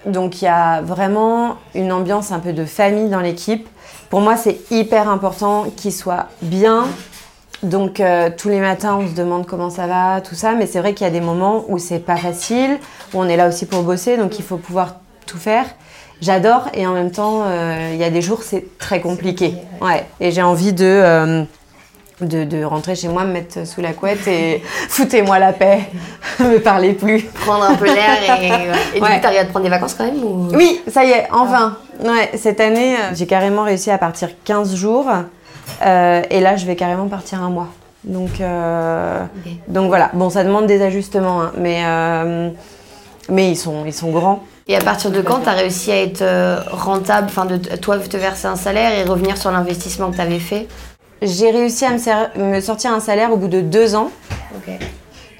Donc, 0.06 0.42
il 0.42 0.46
y 0.46 0.50
a 0.50 0.82
vraiment 0.82 1.56
une 1.76 1.94
ambiance 1.94 2.34
un 2.34 2.40
peu 2.40 2.52
de 2.52 2.66
famille 2.66 3.10
dans 3.10 3.22
l'équipe. 3.22 3.70
Pour 4.14 4.22
moi, 4.22 4.38
c'est 4.38 4.60
hyper 4.70 5.10
important 5.10 5.66
qu'ils 5.76 5.92
soient 5.92 6.28
bien. 6.44 6.86
Donc, 7.64 8.00
euh, 8.00 8.30
tous 8.38 8.48
les 8.48 8.60
matins, 8.60 9.00
on 9.02 9.08
se 9.08 9.16
demande 9.16 9.48
comment 9.48 9.72
ça 9.72 9.88
va, 9.88 10.22
tout 10.22 10.36
ça. 10.36 10.54
Mais 10.54 10.68
c'est 10.68 10.78
vrai 10.78 10.94
qu'il 10.94 11.08
y 11.08 11.10
a 11.10 11.12
des 11.12 11.20
moments 11.20 11.66
où 11.68 11.80
c'est 11.80 11.98
pas 11.98 12.18
facile, 12.18 12.78
où 13.12 13.22
on 13.22 13.28
est 13.28 13.38
là 13.38 13.48
aussi 13.48 13.66
pour 13.66 13.82
bosser, 13.82 14.16
donc 14.18 14.38
il 14.38 14.46
faut 14.46 14.58
pouvoir 14.58 14.98
tout 15.26 15.40
faire. 15.40 15.66
J'adore 16.22 16.68
et 16.76 16.86
en 16.86 16.94
même 16.94 17.10
temps, 17.10 17.42
euh, 17.46 17.90
il 17.92 18.00
y 18.00 18.04
a 18.04 18.12
des 18.12 18.22
jours 18.22 18.44
c'est 18.44 18.78
très 18.78 19.02
compliqué. 19.02 19.56
Ouais. 19.82 20.06
Et 20.20 20.30
j'ai 20.30 20.44
envie 20.44 20.74
de, 20.74 20.86
euh, 20.86 21.44
de 22.28 22.44
de 22.44 22.64
rentrer 22.64 22.96
chez 22.96 23.08
moi, 23.08 23.24
me 23.24 23.34
mettre 23.34 23.66
sous 23.68 23.82
la 23.82 23.94
couette 23.94 24.28
et 24.28 24.62
foutez-moi 24.90 25.40
la 25.40 25.54
paix, 25.54 25.80
me 26.40 26.58
parlez 26.60 26.94
plus. 26.94 27.24
Prendre 27.24 27.64
un 27.64 27.76
peu 27.76 27.86
l'air 27.86 28.18
et, 28.42 28.48
et 28.98 29.00
du 29.00 29.06
Ouais. 29.06 29.22
t'arrives 29.22 29.40
à 29.40 29.46
te 29.46 29.50
prendre 29.50 29.64
des 29.66 29.70
vacances 29.70 29.94
quand 29.94 30.06
même 30.06 30.24
ou... 30.24 30.48
Oui, 30.54 30.82
ça 30.88 31.04
y 31.04 31.10
est, 31.12 31.28
enfin. 31.32 31.78
Ouais, 32.04 32.32
cette 32.38 32.60
année, 32.60 32.96
euh, 32.96 33.12
j'ai 33.14 33.28
carrément 33.28 33.64
réussi 33.64 33.92
à 33.92 33.98
partir 33.98 34.30
15 34.44 34.76
jours 34.76 35.06
euh, 35.86 36.22
et 36.30 36.40
là, 36.40 36.56
je 36.56 36.66
vais 36.66 36.76
carrément 36.76 37.08
partir 37.08 37.42
un 37.42 37.50
mois. 37.50 37.68
Donc, 38.04 38.42
euh, 38.42 39.24
donc 39.68 39.88
voilà. 39.88 40.10
Bon, 40.14 40.30
ça 40.30 40.44
demande 40.44 40.66
des 40.66 40.82
ajustements, 40.82 41.42
hein, 41.44 41.52
mais 41.58 41.82
euh, 41.86 42.50
mais 43.30 43.50
ils 43.50 43.56
sont 43.56 43.86
ils 43.86 43.94
sont 43.94 44.12
grands. 44.12 44.44
Et 44.68 44.76
à 44.76 44.82
partir 44.82 45.12
de 45.12 45.22
quand 45.22 45.40
t'as 45.44 45.52
réussi 45.54 45.92
à 45.92 46.02
être 46.02 46.22
euh, 46.22 46.60
rentable, 46.72 47.28
enfin 47.30 47.46
de 47.46 47.58
toi 47.78 47.98
te 47.98 48.18
verser 48.18 48.48
un 48.48 48.56
salaire 48.56 48.92
et 48.98 49.04
revenir 49.04 49.38
sur 49.38 49.52
l'investissement 49.52 50.12
que 50.12 50.18
t'avais 50.18 50.40
fait? 50.40 50.68
J'ai 51.24 51.52
réussi 51.52 51.86
à 51.86 51.92
me, 52.38 52.60
sortir 52.62 52.92
un 52.92 53.00
salaire 53.00 53.32
au 53.32 53.38
bout 53.38 53.48
de 53.48 53.62
deux 53.62 53.96
ans. 53.96 54.10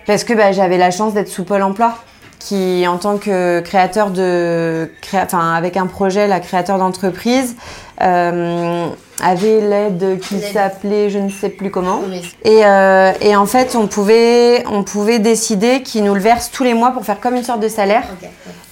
Parce 0.06 0.24
que 0.24 0.34
bah, 0.34 0.52
j'avais 0.52 0.78
la 0.78 0.92
chance 0.92 1.14
d'être 1.14 1.30
sous 1.30 1.44
Pôle 1.44 1.62
emploi, 1.64 1.94
qui 2.40 2.86
en 2.88 2.98
tant 2.98 3.18
que 3.18 3.62
créateur 3.62 4.10
de. 4.10 4.92
créa- 5.02 5.24
Enfin, 5.26 5.54
avec 5.54 5.78
un 5.78 5.88
projet, 5.88 6.28
la 6.28 6.40
créateur 6.42 6.78
d'entreprise, 6.78 7.56
euh, 8.02 8.88
avait 9.24 9.62
l'aide 9.62 10.20
qui 10.20 10.40
s'appelait 10.42 11.10
je 11.10 11.20
ne 11.20 11.30
sais 11.30 11.48
plus 11.50 11.72
comment. 11.72 12.02
Et, 12.44 12.66
euh, 12.66 13.12
et 13.22 13.36
en 13.38 13.46
fait, 13.46 13.76
on 13.78 13.88
pouvait, 13.88 14.66
on 14.70 14.84
pouvait 14.84 15.20
décider 15.20 15.84
qu'ils 15.84 16.04
nous 16.04 16.16
le 16.16 16.20
versent 16.20 16.52
tous 16.52 16.64
les 16.66 16.74
mois 16.74 16.92
pour 16.92 17.06
faire 17.06 17.20
comme 17.22 17.36
une 17.36 17.44
sorte 17.44 17.62
de 17.62 17.70
salaire 17.70 18.04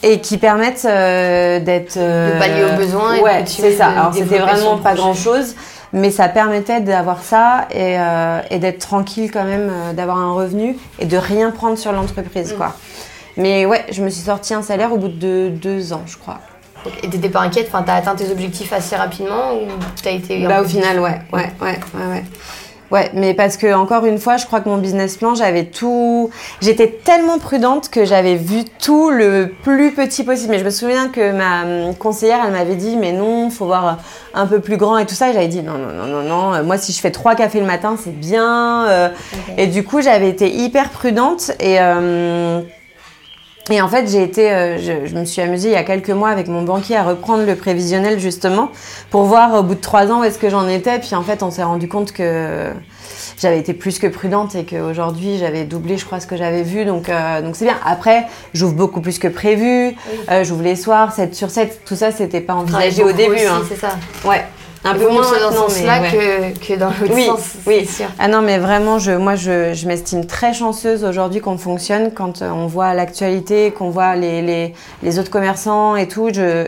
et 0.03 0.19
qui 0.19 0.37
permettent 0.37 0.85
euh, 0.85 1.59
d'être. 1.61 1.95
De 1.97 2.37
pallier 2.39 2.65
aux 2.73 2.77
besoins 2.77 3.19
Ouais, 3.21 3.43
c'est 3.45 3.71
ça. 3.77 3.87
Alors, 3.87 4.13
c'était 4.13 4.39
vraiment 4.39 4.77
pas 4.77 4.95
grand 4.95 5.13
chose. 5.13 5.55
Mais 5.93 6.09
ça 6.11 6.29
permettait 6.29 6.79
d'avoir 6.81 7.21
ça 7.21 7.67
et, 7.71 7.99
euh, 7.99 8.39
et 8.49 8.59
d'être 8.59 8.79
tranquille 8.79 9.29
quand 9.31 9.43
même, 9.43 9.69
euh, 9.69 9.93
d'avoir 9.93 10.17
un 10.17 10.33
revenu 10.33 10.77
et 10.99 11.05
de 11.05 11.17
rien 11.17 11.51
prendre 11.51 11.77
sur 11.77 11.91
Mm. 11.91 11.95
l'entreprise, 11.95 12.53
quoi. 12.57 12.75
Mais 13.37 13.65
ouais, 13.65 13.85
je 13.91 14.01
me 14.03 14.09
suis 14.09 14.23
sorti 14.23 14.53
un 14.53 14.61
salaire 14.61 14.93
au 14.93 14.97
bout 14.97 15.09
de 15.09 15.49
deux 15.49 15.91
ans, 15.93 16.03
je 16.05 16.17
crois. 16.17 16.39
Et 17.03 17.09
t'étais 17.09 17.29
pas 17.29 17.41
inquiète, 17.41 17.67
enfin 17.71 17.83
t'as 17.83 17.93
atteint 17.95 18.15
tes 18.15 18.31
objectifs 18.31 18.73
assez 18.73 18.95
rapidement 18.95 19.53
ou 19.53 19.67
t'as 20.01 20.11
été 20.11 20.45
Bah 20.47 20.61
au 20.61 20.65
final, 20.65 20.99
ouais, 20.99 21.21
ouais, 21.31 21.51
ouais, 21.61 21.79
ouais, 21.93 22.05
ouais. 22.09 22.23
Ouais, 22.91 23.09
mais 23.13 23.33
parce 23.33 23.55
que 23.55 23.73
encore 23.73 24.05
une 24.05 24.17
fois, 24.19 24.35
je 24.37 24.45
crois 24.45 24.59
que 24.59 24.67
mon 24.67 24.77
business 24.77 25.15
plan, 25.15 25.33
j'avais 25.33 25.63
tout. 25.65 26.29
J'étais 26.61 26.87
tellement 27.05 27.39
prudente 27.39 27.89
que 27.89 28.03
j'avais 28.03 28.35
vu 28.35 28.65
tout 28.81 29.09
le 29.11 29.53
plus 29.63 29.91
petit 29.93 30.23
possible. 30.25 30.51
Mais 30.51 30.59
je 30.59 30.65
me 30.65 30.69
souviens 30.69 31.07
que 31.07 31.31
ma 31.31 31.63
hum, 31.89 31.95
conseillère, 31.95 32.39
elle 32.45 32.51
m'avait 32.51 32.75
dit, 32.75 32.97
mais 32.97 33.13
non, 33.13 33.49
faut 33.49 33.65
voir 33.65 33.99
un 34.33 34.45
peu 34.45 34.59
plus 34.59 34.75
grand 34.77 34.97
et 34.97 35.05
tout 35.05 35.15
ça. 35.15 35.29
Et 35.29 35.33
j'avais 35.33 35.47
dit, 35.47 35.63
non, 35.63 35.77
non, 35.77 35.93
non, 35.93 36.05
non, 36.07 36.23
non. 36.23 36.53
euh, 36.53 36.63
Moi, 36.63 36.77
si 36.77 36.91
je 36.91 36.99
fais 36.99 37.11
trois 37.11 37.35
cafés 37.35 37.61
le 37.61 37.65
matin, 37.65 37.95
c'est 38.01 38.13
bien. 38.17 38.85
euh. 38.89 39.09
Et 39.57 39.67
du 39.67 39.83
coup, 39.85 40.01
j'avais 40.01 40.29
été 40.29 40.53
hyper 40.53 40.89
prudente 40.89 41.51
et. 41.59 41.77
euh, 41.79 42.61
et 43.69 43.81
en 43.81 43.87
fait, 43.87 44.09
j'ai 44.09 44.23
été, 44.23 44.51
euh, 44.51 44.77
je, 44.77 45.07
je 45.07 45.15
me 45.15 45.23
suis 45.23 45.41
amusée 45.41 45.69
il 45.69 45.73
y 45.73 45.77
a 45.77 45.83
quelques 45.83 46.09
mois 46.09 46.29
avec 46.29 46.47
mon 46.47 46.63
banquier 46.63 46.95
à 46.95 47.03
reprendre 47.03 47.45
le 47.45 47.55
prévisionnel 47.55 48.19
justement 48.19 48.71
pour 49.11 49.23
voir 49.23 49.53
au 49.53 49.63
bout 49.63 49.75
de 49.75 49.79
trois 49.79 50.11
ans 50.11 50.21
où 50.21 50.23
est-ce 50.23 50.39
que 50.39 50.49
j'en 50.49 50.67
étais. 50.67 50.99
Puis 50.99 51.15
en 51.15 51.21
fait, 51.21 51.43
on 51.43 51.51
s'est 51.51 51.63
rendu 51.63 51.87
compte 51.87 52.11
que 52.11 52.71
j'avais 53.39 53.59
été 53.59 53.73
plus 53.73 53.99
que 53.99 54.07
prudente 54.07 54.55
et 54.55 54.65
qu'aujourd'hui 54.65 55.37
j'avais 55.37 55.63
doublé, 55.63 55.97
je 55.97 56.05
crois, 56.05 56.19
ce 56.19 56.27
que 56.27 56.37
j'avais 56.37 56.63
vu. 56.63 56.85
Donc 56.85 57.09
euh, 57.09 57.41
donc 57.41 57.55
c'est 57.55 57.65
bien. 57.65 57.77
Après, 57.85 58.27
j'ouvre 58.53 58.73
beaucoup 58.73 59.01
plus 59.01 59.19
que 59.19 59.27
prévu. 59.27 59.95
Euh, 60.29 60.43
j'ouvre 60.43 60.63
les 60.63 60.75
soirs, 60.75 61.13
7 61.13 61.35
sur 61.35 61.49
7. 61.49 61.81
Tout 61.85 61.95
ça, 61.95 62.11
c'était 62.11 62.41
pas 62.41 62.53
envisagé 62.53 63.03
au 63.03 63.11
début. 63.11 63.35
beaucoup 63.35 63.47
hein. 63.47 63.59
aussi, 63.61 63.69
C'est 63.69 63.79
ça. 63.79 63.95
Ouais. 64.25 64.43
Un 64.83 64.95
peu 64.95 65.09
moins 65.09 65.21
dans 65.21 65.51
ce 65.51 65.57
sens-là 65.57 66.01
ouais. 66.01 66.53
que, 66.57 66.67
que 66.67 66.79
dans 66.79 66.87
l'autre 66.89 67.13
Oui, 67.13 67.25
sens, 67.27 67.39
oui. 67.67 67.85
sûr. 67.85 68.07
Ah 68.17 68.27
non, 68.27 68.41
mais 68.41 68.57
vraiment, 68.57 68.97
je, 68.97 69.11
moi, 69.11 69.35
je, 69.35 69.73
je 69.73 69.87
m'estime 69.87 70.25
très 70.25 70.53
chanceuse 70.53 71.03
aujourd'hui 71.03 71.39
qu'on 71.39 71.57
fonctionne 71.57 72.11
quand 72.11 72.41
euh, 72.41 72.49
on 72.49 72.65
voit 72.65 72.93
l'actualité, 72.95 73.71
qu'on 73.71 73.91
voit 73.91 74.15
les, 74.15 74.41
les, 74.41 74.73
les 75.03 75.19
autres 75.19 75.29
commerçants 75.29 75.95
et 75.95 76.07
tout. 76.07 76.29
Je, 76.33 76.67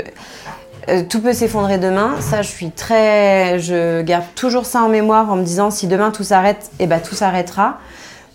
euh, 0.90 1.02
tout 1.10 1.22
peut 1.22 1.34
s'effondrer 1.34 1.80
demain. 1.80 2.16
Ça, 2.20 2.44
je 2.44 2.50
suis 2.50 2.70
très. 2.70 3.58
Je 3.60 4.02
garde 4.02 4.26
toujours 4.36 4.66
ça 4.66 4.84
en 4.84 4.90
mémoire 4.90 5.32
en 5.32 5.36
me 5.38 5.44
disant 5.44 5.72
si 5.72 5.88
demain 5.88 6.12
tout 6.12 6.24
s'arrête, 6.24 6.70
eh 6.80 6.86
ben 6.86 7.00
tout 7.00 7.16
s'arrêtera. 7.16 7.80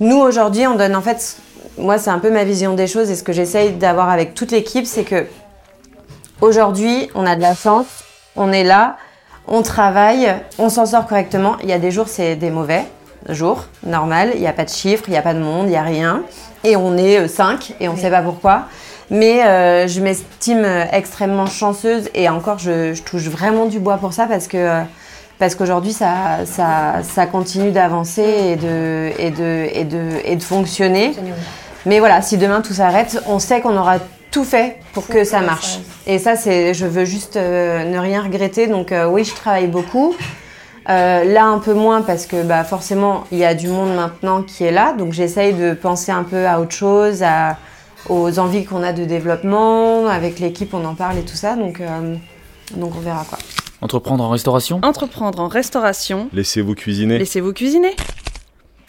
Nous, 0.01 0.17
aujourd'hui, 0.19 0.67
on 0.67 0.75
donne 0.75 0.97
en 0.97 1.03
fait. 1.03 1.37
Moi, 1.77 1.99
c'est 1.99 2.11
un 2.11 2.19
peu 2.19 2.31
ma 2.31 2.43
vision 2.43 2.75
des 2.75 2.89
choses 2.89 3.11
et 3.11 3.15
ce 3.15 3.23
que 3.23 3.33
j'essaye 3.33 3.73
d'avoir 3.73 4.09
avec 4.11 4.35
toute 4.35 4.51
l'équipe, 4.51 4.87
c'est 4.87 5.05
que 5.05 5.27
aujourd'hui, 6.41 7.09
on 7.15 7.25
a 7.27 7.37
de 7.37 7.41
la 7.43 7.55
chance, 7.55 7.87
on 8.35 8.51
est 8.53 8.65
là, 8.65 8.97
on 9.49 9.63
travaille, 9.63 10.35
on 10.59 10.69
s'en 10.69 10.87
sort 10.87 11.07
correctement. 11.07 11.57
Il 11.63 11.69
y 11.69 11.73
a 11.73 11.79
des 11.79 11.91
jours, 11.91 12.09
c'est 12.09 12.37
des 12.37 12.51
mauvais 12.51 12.85
jours, 13.29 13.65
normal. 13.85 14.31
Il 14.35 14.41
n'y 14.41 14.47
a 14.47 14.53
pas 14.53 14.65
de 14.65 14.71
chiffres, 14.71 15.05
il 15.09 15.13
n'y 15.13 15.17
a 15.17 15.23
pas 15.23 15.35
de 15.35 15.41
monde, 15.41 15.67
il 15.67 15.71
n'y 15.71 15.77
a 15.77 15.83
rien. 15.83 16.23
Et 16.65 16.77
on 16.77 16.97
est 16.97 17.29
5 17.29 17.75
et 17.81 17.89
on 17.89 17.95
ne 17.95 17.99
sait 17.99 18.11
pas 18.11 18.23
pourquoi. 18.23 18.65
Mais 19.11 19.45
euh, 19.45 19.89
je 19.89 20.01
m'estime 20.01 20.67
extrêmement 20.93 21.47
chanceuse 21.47 22.11
et 22.15 22.29
encore, 22.29 22.59
je, 22.59 22.93
je 22.93 23.03
touche 23.03 23.29
vraiment 23.29 23.65
du 23.67 23.79
bois 23.79 23.97
pour 23.97 24.13
ça 24.13 24.27
parce 24.27 24.49
que 24.49 24.83
parce 25.39 25.55
qu'aujourd'hui, 25.55 25.93
ça, 25.93 26.45
ça, 26.47 26.97
ça 27.03 27.27
continue 27.27 27.71
d'avancer 27.71 28.23
et 28.23 28.57
de, 28.57 29.13
et, 29.19 29.31
de, 29.31 29.69
et, 29.73 29.85
de, 29.85 30.11
et 30.25 30.35
de 30.35 30.43
fonctionner. 30.43 31.15
Mais 31.87 32.01
voilà, 32.01 32.23
si 32.23 32.37
demain 32.39 32.61
tout 32.61 32.75
s'arrête, 32.75 33.23
on 33.27 33.39
sait 33.39 33.61
qu'on 33.61 33.77
aura 33.77 33.99
tout 34.31 34.45
fait 34.45 34.79
pour 34.93 35.07
que 35.07 35.25
ça 35.25 35.41
marche. 35.41 35.79
Et 36.07 36.19
ça, 36.19 36.37
c'est, 36.37 36.75
je 36.75 36.87
veux 36.87 37.05
juste 37.05 37.37
euh, 37.37 37.85
ne 37.85 37.99
rien 37.99 38.23
regretter. 38.23 38.67
Donc 38.67 38.93
euh, 38.93 39.09
oui, 39.09 39.25
je 39.25 39.35
travaille 39.35 39.69
beaucoup. 39.69 40.15
Euh, 40.89 41.25
là, 41.25 41.45
un 41.45 41.59
peu 41.59 41.75
moins 41.75 42.01
parce 42.01 42.27
que 42.27 42.43
bah, 42.43 42.65
forcément, 42.65 43.25
il 43.31 43.39
y 43.39 43.45
a 43.45 43.55
du 43.55 43.69
monde 43.69 43.95
maintenant 43.95 44.43
qui 44.43 44.65
est 44.65 44.71
là. 44.71 44.95
Donc 44.95 45.13
j'essaye 45.13 45.53
de 45.53 45.75
penser 45.75 46.13
un 46.13 46.25
peu 46.25 46.47
à 46.47 46.61
autre 46.61 46.73
chose, 46.73 47.23
à, 47.23 47.59
aux 48.09 48.39
envies 48.39 48.65
qu'on 48.65 48.83
a 48.83 48.93
de 48.93 49.05
développement. 49.05 50.07
Avec 50.09 50.39
l'équipe, 50.39 50.73
on 50.73 50.85
en 50.85 50.95
parle 50.95 51.19
et 51.19 51.23
tout 51.25 51.37
ça. 51.37 51.57
Donc, 51.57 51.81
euh, 51.81 52.15
donc 52.75 52.95
on 52.97 53.01
verra 53.01 53.25
quoi. 53.29 53.39
Entreprendre 53.81 54.25
en 54.25 54.31
restauration? 54.31 54.81
Entreprendre 54.83 55.41
en 55.41 55.49
restauration. 55.49 56.29
Laissez-vous 56.33 56.75
cuisiner. 56.75 57.19
Laissez-vous 57.19 57.53
cuisiner. 57.53 57.95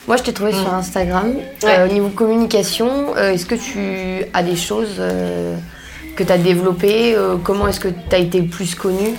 Moi, 0.10 0.17
je 0.17 0.24
t'ai 0.24 0.34
trouvé 0.34 0.54
sur 0.54 0.74
Instagram. 0.74 1.36
Euh, 1.65 1.86
au 1.86 1.93
niveau 1.93 2.10
communication, 2.10 3.13
euh, 3.15 3.32
est-ce 3.32 3.45
que 3.45 3.54
tu 3.54 4.26
as 4.34 4.41
des 4.41 4.56
choses 4.56 4.95
euh, 4.98 5.56
que 6.15 6.24
tu 6.24 6.32
as 6.32 6.39
développées 6.39 7.15
Comment 7.43 7.67
est-ce 7.67 7.80
que 7.80 7.89
tu 7.89 8.15
as 8.15 8.17
été 8.17 8.41
plus 8.41 8.74
connue? 8.74 9.13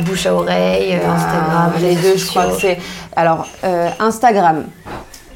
Bouche 0.00 0.24
à 0.24 0.34
oreille, 0.34 0.94
euh, 0.94 1.10
Instagram, 1.10 1.72
Ah, 1.76 1.78
les 1.78 1.94
deux, 1.96 2.16
je 2.16 2.26
crois 2.26 2.46
que 2.46 2.58
c'est. 2.58 2.78
Alors, 3.14 3.46
Instagram. 4.00 4.64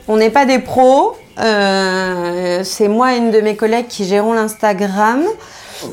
On 0.08 0.16
n'est 0.16 0.30
pas 0.30 0.46
des 0.46 0.58
pros. 0.58 1.18
c'est 1.36 2.88
moi 2.88 3.12
et 3.12 3.18
une 3.18 3.30
de 3.30 3.42
mes 3.42 3.56
collègues 3.56 3.88
qui 3.88 4.06
gérons 4.06 4.32
l'Instagram. 4.32 5.20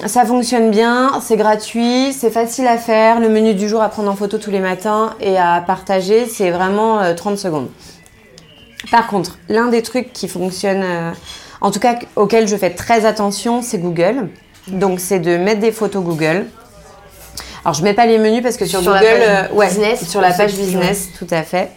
Ça 0.08 0.26
fonctionne 0.26 0.72
bien, 0.72 1.20
c'est 1.22 1.38
gratuit, 1.38 2.12
c'est 2.12 2.32
facile 2.32 2.66
à 2.66 2.78
faire. 2.78 3.20
Le 3.20 3.30
menu 3.30 3.54
du 3.54 3.70
jour 3.70 3.84
à 3.84 3.90
prendre 3.90 4.10
en 4.10 4.16
photo 4.16 4.38
tous 4.38 4.50
les 4.52 4.60
matins 4.60 5.14
et 5.20 5.38
à 5.38 5.62
partager, 5.66 6.28
c'est 6.28 6.50
vraiment 6.50 7.02
euh, 7.02 7.14
30 7.14 7.38
secondes. 7.38 7.68
Par 8.92 9.08
contre, 9.08 9.38
l'un 9.50 9.68
des 9.68 9.82
trucs 9.82 10.14
qui 10.14 10.28
fonctionne, 10.28 10.82
euh, 10.84 11.12
en 11.62 11.72
tout 11.72 11.80
cas 11.80 11.96
auquel 12.16 12.48
je 12.48 12.56
fais 12.56 12.70
très 12.70 13.06
attention, 13.06 13.62
c'est 13.62 13.78
Google. 13.78 14.30
Donc, 14.68 15.00
c'est 15.00 15.20
de 15.20 15.38
mettre 15.38 15.62
des 15.62 15.72
photos 15.72 16.04
Google. 16.04 16.46
Alors, 17.64 17.74
je 17.74 17.84
mets 17.84 17.94
pas 17.94 18.06
les 18.06 18.18
menus 18.18 18.44
parce 18.44 18.58
que 18.58 18.66
sur, 18.66 18.82
Sur 18.82 18.94
la 18.94 19.00
Google, 19.00 19.20
page 19.20 19.50
euh, 19.52 19.56
ouais, 19.56 19.68
business, 19.68 20.10
sur 20.10 20.22
la 20.22 20.32
page 20.32 20.54
business, 20.54 21.10
tout 21.18 21.28
à 21.32 21.44
fait. 21.44 21.72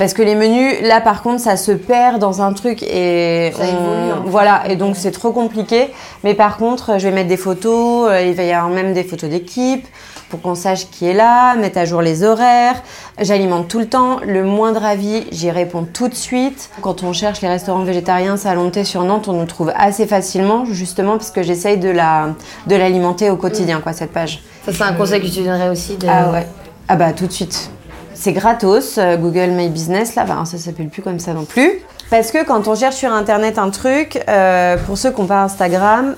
Parce 0.00 0.14
que 0.14 0.22
les 0.22 0.34
menus, 0.34 0.76
là 0.82 1.02
par 1.02 1.22
contre, 1.22 1.42
ça 1.42 1.58
se 1.58 1.72
perd 1.72 2.18
dans 2.18 2.40
un 2.40 2.54
truc 2.54 2.82
et 2.82 3.52
Ça 3.54 3.64
évolue, 3.64 4.10
hein. 4.12 4.22
voilà, 4.24 4.62
et 4.66 4.76
donc 4.76 4.96
c'est 4.96 5.10
trop 5.10 5.30
compliqué. 5.30 5.90
Mais 6.24 6.32
par 6.32 6.56
contre, 6.56 6.98
je 6.98 7.06
vais 7.06 7.14
mettre 7.14 7.28
des 7.28 7.36
photos, 7.36 8.08
euh, 8.10 8.22
il 8.22 8.34
va 8.34 8.44
y 8.44 8.52
avoir 8.52 8.70
même 8.70 8.94
des 8.94 9.04
photos 9.04 9.28
d'équipe 9.28 9.86
pour 10.30 10.40
qu'on 10.40 10.54
sache 10.54 10.88
qui 10.90 11.06
est 11.06 11.12
là, 11.12 11.56
mettre 11.56 11.78
à 11.78 11.84
jour 11.84 12.00
les 12.00 12.24
horaires. 12.24 12.80
J'alimente 13.18 13.68
tout 13.68 13.80
le 13.80 13.86
temps, 13.86 14.20
le 14.24 14.44
moindre 14.44 14.84
avis, 14.84 15.26
j'y 15.32 15.50
réponds 15.50 15.86
tout 15.92 16.08
de 16.08 16.14
suite. 16.14 16.70
Quand 16.80 17.02
on 17.02 17.12
cherche 17.12 17.42
les 17.42 17.48
restaurants 17.48 17.84
végétariens, 17.84 18.36
salon 18.36 18.70
thé 18.70 18.84
sur 18.84 19.02
Nantes, 19.04 19.28
on 19.28 19.34
nous 19.34 19.44
trouve 19.44 19.72
assez 19.76 20.06
facilement, 20.06 20.64
justement 20.64 21.18
parce 21.18 21.30
que 21.30 21.42
j'essaye 21.42 21.76
de 21.76 21.90
la 21.90 22.30
de 22.66 22.76
l'alimenter 22.76 23.28
au 23.28 23.36
quotidien, 23.36 23.80
quoi, 23.80 23.92
cette 23.92 24.12
page. 24.12 24.42
Ça, 24.64 24.72
c'est 24.72 24.82
un 24.82 24.94
conseil 24.94 25.20
que 25.20 25.26
tu 25.26 25.42
donnerais 25.42 25.68
aussi 25.68 25.96
de... 25.96 26.06
Ah 26.08 26.30
ouais. 26.30 26.46
Ah 26.88 26.96
bah 26.96 27.12
tout 27.12 27.26
de 27.26 27.32
suite. 27.32 27.70
C'est 28.14 28.32
gratos, 28.32 28.98
euh, 28.98 29.16
Google 29.16 29.50
My 29.50 29.68
Business, 29.68 30.14
là, 30.14 30.24
bah, 30.24 30.42
ça 30.44 30.58
s'appelle 30.58 30.88
plus 30.88 31.02
comme 31.02 31.18
ça 31.18 31.32
non 31.32 31.44
plus. 31.44 31.80
Parce 32.10 32.32
que 32.32 32.44
quand 32.44 32.68
on 32.68 32.74
cherche 32.74 32.96
sur 32.96 33.12
Internet 33.12 33.58
un 33.58 33.70
truc, 33.70 34.22
euh, 34.28 34.76
pour 34.86 34.98
ceux 34.98 35.10
qui 35.10 35.20
n'ont 35.20 35.26
pas 35.26 35.42
Instagram, 35.42 36.16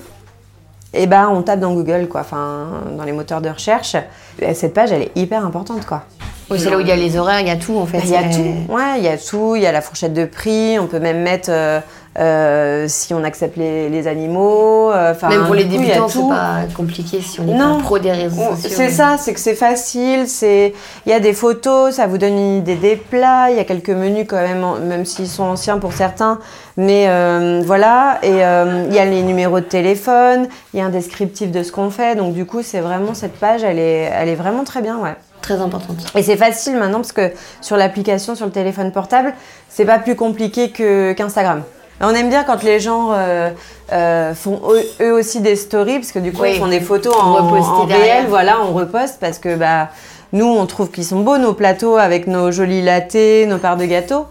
eh 0.93 1.07
ben 1.07 1.29
on 1.29 1.41
tape 1.41 1.59
dans 1.59 1.73
Google, 1.73 2.07
quoi, 2.07 2.21
enfin 2.21 2.67
dans 2.97 3.03
les 3.03 3.11
moteurs 3.11 3.41
de 3.41 3.49
recherche. 3.49 3.95
Et 4.39 4.53
cette 4.53 4.73
page, 4.73 4.91
elle 4.91 5.03
est 5.03 5.11
hyper 5.15 5.45
importante, 5.45 5.85
quoi. 5.85 6.03
Oui, 6.49 6.59
c'est 6.59 6.69
là 6.69 6.77
où 6.77 6.81
il 6.81 6.87
y 6.87 6.91
a 6.91 6.95
les 6.95 7.17
horaires, 7.17 7.39
il 7.39 7.47
y 7.47 7.51
a 7.51 7.55
tout 7.55 7.77
en 7.77 7.85
fait. 7.85 7.99
Il 8.03 8.09
y 8.09 8.15
a 8.15 8.23
tout, 8.23 8.73
ouais, 8.73 8.97
il 8.97 9.03
y 9.03 9.07
a 9.07 9.17
tout, 9.17 9.55
il 9.55 9.61
y 9.61 9.65
a 9.65 9.71
la 9.71 9.81
fourchette 9.81 10.13
de 10.13 10.25
prix, 10.25 10.77
on 10.77 10.87
peut 10.87 10.99
même 10.99 11.21
mettre 11.21 11.49
euh, 11.49 11.79
euh, 12.19 12.85
si 12.87 13.13
on 13.13 13.23
accepte 13.23 13.57
les, 13.57 13.89
les 13.89 14.07
animaux. 14.07 14.91
euh, 14.91 15.13
Même 15.29 15.45
pour 15.45 15.55
les 15.55 15.65
débutants, 15.65 16.07
c'est 16.07 16.19
pas 16.21 16.59
compliqué 16.75 17.21
si 17.21 17.39
on 17.39 17.47
est 17.47 17.53
Non. 17.57 17.79
pro 17.79 17.97
des 17.99 18.11
réseaux 18.11 18.51
sociaux. 18.55 18.69
C'est 18.75 18.89
ça, 18.89 19.15
c'est 19.17 19.33
que 19.33 19.39
c'est 19.39 19.55
facile, 19.55 20.27
c'est 20.27 20.73
il 21.05 21.09
y 21.11 21.15
a 21.15 21.19
des 21.19 21.33
photos, 21.33 21.95
ça 21.95 22.05
vous 22.07 22.17
donne 22.17 22.33
une 22.37 22.57
idée 22.57 22.75
des 22.75 22.95
plats, 22.95 23.49
il 23.49 23.57
y 23.57 23.59
a 23.59 23.63
quelques 23.63 23.89
menus 23.89 24.25
quand 24.27 24.37
même, 24.41 24.63
même 24.87 25.05
s'ils 25.05 25.27
sont 25.27 25.43
anciens 25.43 25.79
pour 25.79 25.93
certains, 25.93 26.39
mais 26.77 27.05
euh, 27.07 27.61
voilà, 27.65 28.19
et 28.21 28.43
euh, 28.45 28.85
il 28.89 28.93
y 28.93 28.99
a 28.99 29.05
les 29.05 29.21
numéros 29.23 29.59
de 29.59 29.65
téléphone, 29.65 30.47
il 30.73 30.79
y 30.79 30.83
a 30.83 30.85
un 30.85 30.89
descriptif 30.89 31.51
de 31.51 31.63
ce 31.63 31.71
qu'on 31.71 31.89
fait, 31.89 32.15
donc 32.15 32.33
du 32.33 32.45
coup 32.45 32.61
c'est 32.61 32.79
vraiment 32.81 33.13
cette 33.13 33.33
page, 33.39 33.63
elle 33.63 33.79
est, 33.79 34.11
elle 34.13 34.29
est 34.29 34.35
vraiment 34.35 34.63
très 34.63 34.81
bien, 34.81 34.97
ouais. 34.99 35.15
Très 35.41 35.59
importante. 35.59 35.97
Et 36.15 36.23
c'est 36.23 36.37
facile 36.37 36.77
maintenant 36.77 36.99
parce 36.99 37.11
que 37.11 37.31
sur 37.59 37.75
l'application, 37.75 38.33
sur 38.33 38.45
le 38.45 38.51
téléphone 38.53 38.93
portable, 38.93 39.33
c'est 39.67 39.83
pas 39.83 39.99
plus 39.99 40.15
compliqué 40.15 40.69
que 40.69 41.11
qu'Instagram. 41.11 41.63
Et 42.01 42.05
On 42.05 42.09
aime 42.11 42.29
bien 42.29 42.43
quand 42.43 42.63
les 42.63 42.79
gens 42.79 43.11
euh, 43.13 43.49
euh, 43.91 44.33
font 44.33 44.61
eux, 44.69 44.83
eux 45.01 45.13
aussi 45.13 45.41
des 45.41 45.55
stories 45.55 45.99
parce 45.99 46.11
que 46.11 46.19
du 46.19 46.31
coup 46.33 46.41
Oui. 46.41 46.53
ils 46.55 46.59
font 46.59 46.67
des 46.67 46.79
photos 46.81 47.15
en, 47.15 47.37
en 47.37 47.85
réel, 47.85 48.25
voilà, 48.27 48.61
on 48.61 48.73
reposte 48.73 49.17
parce 49.19 49.37
que 49.39 49.55
bah 49.55 49.89
nous 50.31 50.45
on 50.47 50.65
trouve 50.65 50.89
qu'ils 50.91 51.05
sont 51.05 51.19
beaux 51.21 51.37
nos 51.37 51.53
plateaux 51.53 51.97
avec 51.97 52.27
nos 52.27 52.51
jolis 52.51 52.81
latés, 52.81 53.45
nos 53.45 53.57
parts 53.59 53.77
de 53.77 53.85
gâteau. 53.85 54.25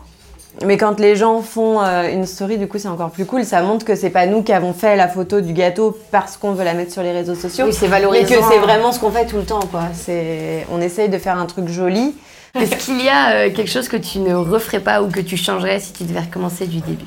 Mais 0.66 0.76
quand 0.76 1.00
les 1.00 1.16
gens 1.16 1.40
font 1.40 1.80
euh, 1.80 2.12
une 2.12 2.26
story, 2.26 2.58
du 2.58 2.68
coup 2.68 2.78
c'est 2.78 2.88
encore 2.88 3.08
plus 3.10 3.24
cool. 3.24 3.44
Ça 3.44 3.62
montre 3.62 3.86
que 3.86 3.94
c'est 3.94 4.10
pas 4.10 4.26
nous 4.26 4.42
qui 4.42 4.52
avons 4.52 4.74
fait 4.74 4.96
la 4.96 5.08
photo 5.08 5.40
du 5.40 5.54
gâteau 5.54 5.96
parce 6.10 6.36
qu'on 6.36 6.52
veut 6.52 6.64
la 6.64 6.74
mettre 6.74 6.92
sur 6.92 7.02
les 7.02 7.12
réseaux 7.12 7.34
sociaux. 7.36 7.64
Oui, 7.66 7.72
c'est 7.72 7.86
mais 7.86 7.92
valorisant. 7.92 8.26
que 8.34 8.40
c'est 8.50 8.58
vraiment 8.58 8.92
ce 8.92 8.98
qu'on 9.00 9.10
fait 9.10 9.24
tout 9.24 9.36
le 9.38 9.44
temps, 9.44 9.60
quoi. 9.70 9.84
C'est, 9.94 10.66
on 10.70 10.80
essaye 10.82 11.08
de 11.08 11.16
faire 11.16 11.38
un 11.38 11.46
truc 11.46 11.68
joli. 11.68 12.14
Est-ce 12.60 12.76
qu'il 12.84 13.02
y 13.02 13.08
a 13.08 13.30
euh, 13.30 13.50
quelque 13.50 13.70
chose 13.70 13.88
que 13.88 13.96
tu 13.96 14.18
ne 14.18 14.34
referais 14.34 14.80
pas 14.80 15.00
ou 15.02 15.08
que 15.08 15.20
tu 15.20 15.38
changerais 15.38 15.80
si 15.80 15.94
tu 15.94 16.04
devais 16.04 16.20
recommencer 16.20 16.66
du 16.66 16.80
début? 16.80 17.06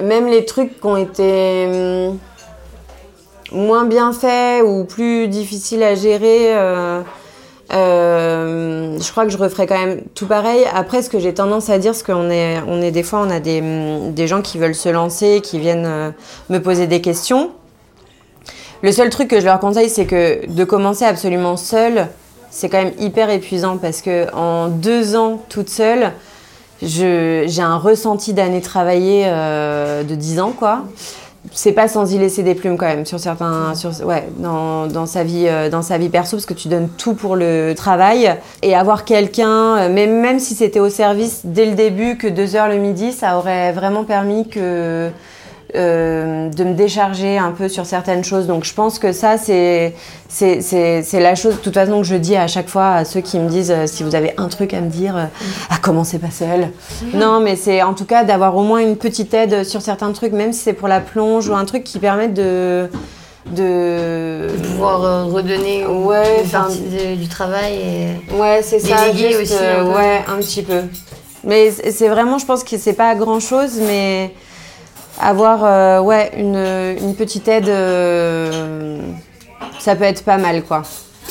Même 0.00 0.26
les 0.26 0.44
trucs 0.44 0.80
qui 0.80 0.86
ont 0.86 0.96
été 0.96 1.66
hum, 1.66 2.18
moins 3.52 3.84
bien 3.84 4.12
faits 4.12 4.64
ou 4.64 4.84
plus 4.84 5.28
difficiles 5.28 5.82
à 5.82 5.94
gérer, 5.94 6.56
euh, 6.56 7.02
euh, 7.74 8.98
je 8.98 9.10
crois 9.10 9.24
que 9.24 9.30
je 9.30 9.36
referais 9.36 9.66
quand 9.66 9.78
même 9.78 10.02
tout 10.14 10.26
pareil. 10.26 10.64
Après, 10.74 11.02
ce 11.02 11.10
que 11.10 11.18
j'ai 11.18 11.34
tendance 11.34 11.68
à 11.68 11.78
dire, 11.78 11.94
c'est 11.94 12.06
qu'on 12.06 12.30
est, 12.30 12.58
on 12.66 12.80
est 12.80 12.90
des 12.90 13.02
fois, 13.02 13.20
on 13.20 13.30
a 13.30 13.40
des, 13.40 13.60
hum, 13.60 14.12
des 14.14 14.26
gens 14.26 14.40
qui 14.40 14.58
veulent 14.58 14.74
se 14.74 14.88
lancer, 14.88 15.40
qui 15.42 15.58
viennent 15.58 15.86
euh, 15.86 16.10
me 16.48 16.58
poser 16.58 16.86
des 16.86 17.00
questions. 17.00 17.50
Le 18.82 18.90
seul 18.92 19.10
truc 19.10 19.28
que 19.28 19.40
je 19.40 19.44
leur 19.44 19.60
conseille, 19.60 19.88
c'est 19.90 20.06
que 20.06 20.46
de 20.46 20.64
commencer 20.64 21.04
absolument 21.04 21.56
seul, 21.56 22.08
c'est 22.50 22.68
quand 22.68 22.82
même 22.82 22.94
hyper 22.98 23.30
épuisant 23.30 23.76
parce 23.76 24.02
que 24.02 24.32
en 24.34 24.68
deux 24.68 25.16
ans 25.16 25.40
toute 25.48 25.70
seule, 25.70 26.12
j'ai 26.82 27.62
un 27.62 27.76
ressenti 27.76 28.32
d'années 28.32 28.60
travaillées 28.60 29.24
euh, 29.26 30.02
de 30.02 30.14
10 30.14 30.40
ans, 30.40 30.52
quoi. 30.56 30.84
C'est 31.52 31.72
pas 31.72 31.88
sans 31.88 32.12
y 32.12 32.18
laisser 32.18 32.44
des 32.44 32.54
plumes 32.54 32.76
quand 32.76 32.86
même 32.86 33.04
sur 33.04 33.18
certains, 33.18 33.74
sur, 33.74 33.90
ouais, 34.06 34.28
dans, 34.38 34.86
dans 34.86 35.06
sa 35.06 35.24
vie, 35.24 35.46
euh, 35.48 35.68
dans 35.68 35.82
sa 35.82 35.98
vie 35.98 36.08
perso, 36.08 36.36
parce 36.36 36.46
que 36.46 36.54
tu 36.54 36.68
donnes 36.68 36.88
tout 36.88 37.14
pour 37.14 37.34
le 37.34 37.74
travail 37.74 38.36
et 38.62 38.76
avoir 38.76 39.04
quelqu'un, 39.04 39.76
euh, 39.76 39.92
même 39.92 40.20
même 40.20 40.38
si 40.38 40.54
c'était 40.54 40.78
au 40.78 40.88
service 40.88 41.40
dès 41.44 41.66
le 41.66 41.74
début, 41.74 42.16
que 42.16 42.28
deux 42.28 42.54
heures 42.54 42.68
le 42.68 42.76
midi, 42.76 43.12
ça 43.12 43.38
aurait 43.38 43.72
vraiment 43.72 44.04
permis 44.04 44.48
que 44.48 45.10
euh, 45.74 46.48
de 46.50 46.64
me 46.64 46.74
décharger 46.74 47.38
un 47.38 47.52
peu 47.52 47.68
sur 47.68 47.86
certaines 47.86 48.24
choses. 48.24 48.46
Donc 48.46 48.64
je 48.64 48.74
pense 48.74 48.98
que 48.98 49.12
ça, 49.12 49.36
c'est 49.38 49.94
la 51.14 51.34
chose, 51.34 51.54
de 51.54 51.60
toute 51.60 51.74
façon, 51.74 51.98
que 52.02 52.06
je 52.06 52.16
dis 52.16 52.36
à 52.36 52.46
chaque 52.46 52.68
fois 52.68 52.90
à 52.90 53.04
ceux 53.04 53.20
qui 53.20 53.38
me 53.38 53.48
disent 53.48 53.70
euh, 53.70 53.86
si 53.86 54.02
vous 54.02 54.14
avez 54.14 54.34
un 54.36 54.48
truc 54.48 54.74
à 54.74 54.80
me 54.80 54.90
dire, 54.90 55.16
euh, 55.16 55.24
ah, 55.70 55.76
commencez 55.80 56.18
pas 56.18 56.30
seul? 56.30 56.68
Non, 57.14 57.40
mais 57.40 57.56
c'est 57.56 57.82
en 57.82 57.94
tout 57.94 58.04
cas 58.04 58.24
d'avoir 58.24 58.56
au 58.56 58.62
moins 58.62 58.80
une 58.80 58.96
petite 58.96 59.32
aide 59.34 59.64
sur 59.64 59.80
certains 59.82 60.12
trucs, 60.12 60.32
même 60.32 60.52
si 60.52 60.60
c'est 60.60 60.72
pour 60.72 60.88
la 60.88 61.00
plonge 61.00 61.48
ou 61.48 61.54
un 61.54 61.64
truc 61.64 61.84
qui 61.84 61.98
permette 61.98 62.34
de. 62.34 62.88
de 63.50 64.46
Pouvoir 64.72 65.04
euh, 65.04 65.24
redonner 65.24 65.86
Ouais, 65.86 66.40
une 66.40 66.46
enfin- 66.46 66.60
partie 66.64 66.80
de- 66.80 67.16
du 67.16 67.28
travail 67.28 67.74
et... 67.74 68.34
Ouais, 68.36 68.60
c'est 68.62 68.78
ça. 68.80 68.96
Déléguer 69.10 69.38
juste, 69.38 69.52
aussi 69.54 69.64
un. 69.64 69.86
Ouais, 69.86 70.22
un 70.28 70.36
petit 70.38 70.62
peu. 70.62 70.82
Mais 71.44 71.70
c'est 71.70 71.90
c'est 71.90 72.08
vraiment, 72.08 72.38
je 72.38 72.46
pense 72.46 72.62
que 72.62 72.78
c'est 72.78 72.92
pas 72.92 73.14
grand 73.14 73.40
chose, 73.40 73.72
mais 73.86 74.32
avoir 75.20 75.64
euh, 75.64 76.00
ouais, 76.00 76.32
une, 76.36 76.56
une 77.00 77.14
petite 77.14 77.48
aide, 77.48 77.68
euh, 77.68 79.00
ça 79.78 79.94
peut 79.96 80.04
être 80.04 80.24
pas 80.24 80.38
mal, 80.38 80.62
quoi. 80.62 80.82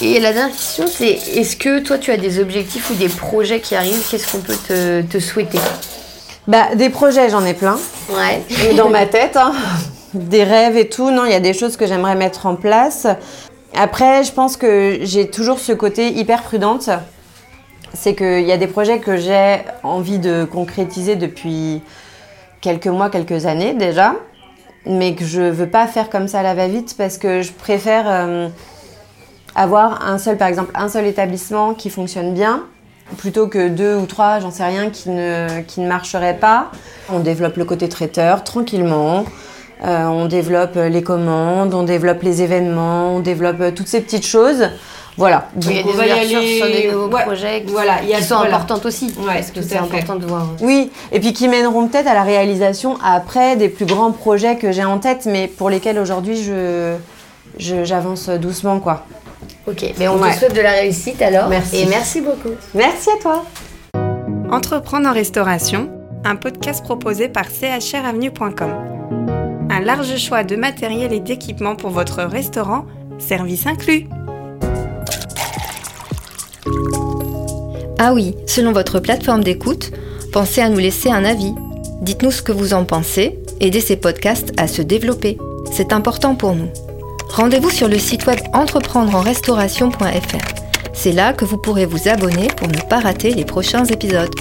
Et 0.01 0.19
la 0.19 0.33
dernière 0.33 0.55
question, 0.55 0.85
c'est 0.87 1.11
est-ce 1.11 1.55
que 1.55 1.79
toi, 1.79 1.97
tu 1.97 2.11
as 2.11 2.17
des 2.17 2.39
objectifs 2.39 2.89
ou 2.89 2.93
des 2.93 3.09
projets 3.09 3.59
qui 3.59 3.75
arrivent? 3.75 4.03
Qu'est-ce 4.09 4.31
qu'on 4.31 4.39
peut 4.39 4.55
te, 4.67 5.01
te 5.01 5.19
souhaiter? 5.19 5.59
Bah, 6.47 6.75
des 6.75 6.89
projets, 6.89 7.29
j'en 7.29 7.45
ai 7.45 7.53
plein. 7.53 7.77
Ouais. 8.09 8.41
Et 8.65 8.73
dans 8.73 8.89
ma 8.89 9.05
tête, 9.05 9.37
hein. 9.37 9.53
des 10.13 10.43
rêves 10.43 10.77
et 10.77 10.89
tout. 10.89 11.11
Non, 11.11 11.25
il 11.25 11.31
y 11.31 11.35
a 11.35 11.39
des 11.39 11.53
choses 11.53 11.77
que 11.77 11.85
j'aimerais 11.85 12.15
mettre 12.15 12.45
en 12.45 12.55
place. 12.55 13.05
Après, 13.75 14.23
je 14.23 14.31
pense 14.31 14.57
que 14.57 14.99
j'ai 15.01 15.29
toujours 15.29 15.59
ce 15.59 15.71
côté 15.71 16.09
hyper 16.09 16.41
prudente. 16.41 16.89
C'est 17.93 18.15
qu'il 18.15 18.41
y 18.41 18.51
a 18.51 18.57
des 18.57 18.67
projets 18.67 18.99
que 18.99 19.17
j'ai 19.17 19.59
envie 19.83 20.17
de 20.17 20.45
concrétiser 20.45 21.15
depuis 21.15 21.81
quelques 22.61 22.87
mois, 22.87 23.09
quelques 23.09 23.45
années 23.45 23.73
déjà, 23.73 24.15
mais 24.85 25.15
que 25.15 25.25
je 25.25 25.41
veux 25.41 25.67
pas 25.67 25.87
faire 25.87 26.09
comme 26.09 26.27
ça 26.27 26.39
à 26.39 26.43
la 26.43 26.53
va-vite 26.53 26.95
parce 26.97 27.17
que 27.17 27.41
je 27.41 27.51
préfère 27.51 28.05
euh, 28.07 28.47
avoir 29.55 30.07
un 30.07 30.17
seul, 30.17 30.37
par 30.37 30.47
exemple, 30.47 30.71
un 30.75 30.87
seul 30.87 31.05
établissement 31.05 31.73
qui 31.73 31.89
fonctionne 31.89 32.33
bien 32.33 32.63
plutôt 33.17 33.47
que 33.47 33.67
deux 33.67 33.95
ou 33.97 34.05
trois, 34.05 34.39
j'en 34.39 34.51
sais 34.51 34.63
rien, 34.63 34.89
qui 34.89 35.09
ne, 35.09 35.61
qui 35.67 35.81
ne 35.81 35.87
marcheraient 35.87 36.37
pas. 36.37 36.71
On 37.11 37.19
développe 37.19 37.57
le 37.57 37.65
côté 37.65 37.89
traiteur 37.89 38.45
tranquillement. 38.45 39.25
Euh, 39.83 40.05
on 40.05 40.27
développe 40.27 40.75
les 40.75 41.03
commandes, 41.03 41.73
on 41.73 41.83
développe 41.83 42.21
les 42.21 42.41
événements, 42.41 43.15
on 43.15 43.19
développe 43.19 43.75
toutes 43.75 43.87
ces 43.87 43.99
petites 43.99 44.25
choses. 44.25 44.69
Voilà. 45.17 45.49
Il 45.57 45.63
y 45.75 45.79
a 45.79 45.83
Donc, 45.83 45.85
des 45.85 45.89
on 45.91 45.97
va 45.97 46.07
y 46.07 46.11
ouvertures 46.11 46.37
aller- 46.37 46.57
sur 46.57 46.65
des 46.67 46.91
nouveaux 46.91 47.15
Ouais, 47.15 47.23
projets 47.23 47.63
qui, 47.63 47.71
voilà, 47.71 47.93
il 48.01 48.09
y 48.09 48.13
a- 48.13 48.17
qui 48.17 48.23
sont 48.23 48.35
voilà. 48.37 48.55
importantes 48.55 48.85
aussi. 48.85 49.07
Ouais, 49.19 49.33
parce 49.35 49.51
que 49.51 49.61
c'est 49.61 49.77
important 49.77 50.15
de 50.15 50.25
voir. 50.25 50.47
Oui, 50.61 50.89
et 51.11 51.19
puis 51.19 51.33
qui 51.33 51.47
mèneront 51.49 51.87
peut-être 51.87 52.07
à 52.07 52.13
la 52.13 52.23
réalisation 52.23 52.97
après 53.03 53.55
des 53.57 53.67
plus 53.69 53.85
grands 53.85 54.11
projets 54.11 54.55
que 54.55 54.71
j'ai 54.71 54.85
en 54.85 54.99
tête, 54.99 55.25
mais 55.25 55.47
pour 55.47 55.69
lesquels 55.69 55.99
aujourd'hui 55.99 56.41
je 56.41 56.95
je- 57.59 57.83
j'avance 57.83 58.29
doucement 58.29 58.79
quoi. 58.79 59.05
Ok, 59.67 59.83
mais 59.99 60.07
on 60.07 60.17
Ouais. 60.19 60.31
te 60.33 60.37
souhaite 60.39 60.55
de 60.55 60.61
la 60.61 60.71
réussite 60.71 61.21
alors. 61.21 61.49
Merci. 61.49 61.81
Et 61.81 61.85
merci 61.85 62.21
beaucoup. 62.21 62.55
Merci 62.73 63.09
à 63.09 63.21
toi. 63.21 63.43
Entreprendre 64.49 65.07
en 65.09 65.13
restauration, 65.13 65.89
un 66.23 66.35
podcast 66.37 66.83
proposé 66.83 67.27
par 67.27 67.45
chravenue.com. 67.51 68.71
Un 69.69 69.79
large 69.81 70.17
choix 70.17 70.43
de 70.43 70.55
matériel 70.55 71.11
et 71.13 71.19
d'équipements 71.19 71.75
pour 71.75 71.89
votre 71.89 72.23
restaurant, 72.23 72.85
service 73.19 73.67
inclus. 73.67 74.07
Ah 78.03 78.15
oui, 78.15 78.33
selon 78.47 78.71
votre 78.71 78.99
plateforme 78.99 79.43
d'écoute, 79.43 79.91
pensez 80.33 80.59
à 80.59 80.69
nous 80.69 80.79
laisser 80.79 81.11
un 81.11 81.23
avis. 81.23 81.53
Dites-nous 82.01 82.31
ce 82.31 82.41
que 82.41 82.51
vous 82.51 82.73
en 82.73 82.83
pensez, 82.83 83.37
aidez 83.59 83.79
ces 83.79 83.95
podcasts 83.95 84.53
à 84.57 84.67
se 84.67 84.81
développer. 84.81 85.37
C'est 85.71 85.93
important 85.93 86.33
pour 86.33 86.55
nous. 86.55 86.69
Rendez-vous 87.29 87.69
sur 87.69 87.87
le 87.87 87.99
site 87.99 88.25
web 88.25 88.39
entreprendreenrestauration.fr. 88.53 90.47
C'est 90.93 91.11
là 91.11 91.33
que 91.33 91.45
vous 91.45 91.59
pourrez 91.59 91.85
vous 91.85 92.09
abonner 92.09 92.47
pour 92.57 92.69
ne 92.69 92.89
pas 92.89 93.01
rater 93.01 93.35
les 93.35 93.45
prochains 93.45 93.85
épisodes. 93.85 94.33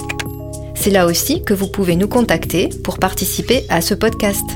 C'est 0.73 0.89
là 0.89 1.05
aussi 1.05 1.43
que 1.43 1.53
vous 1.53 1.67
pouvez 1.67 1.95
nous 1.95 2.07
contacter 2.07 2.69
pour 2.83 2.97
participer 2.97 3.67
à 3.69 3.81
ce 3.81 3.93
podcast. 3.93 4.49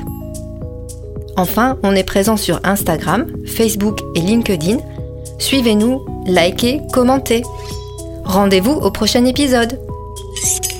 Enfin, 1.36 1.78
on 1.84 1.94
est 1.94 2.02
présent 2.02 2.36
sur 2.36 2.58
Instagram, 2.64 3.28
Facebook 3.46 4.00
et 4.16 4.20
LinkedIn. 4.20 4.78
Suivez-nous, 5.38 6.04
likez, 6.26 6.80
commentez. 6.92 7.44
Rendez-vous 8.26 8.72
au 8.72 8.90
prochain 8.90 9.24
épisode. 9.24 9.78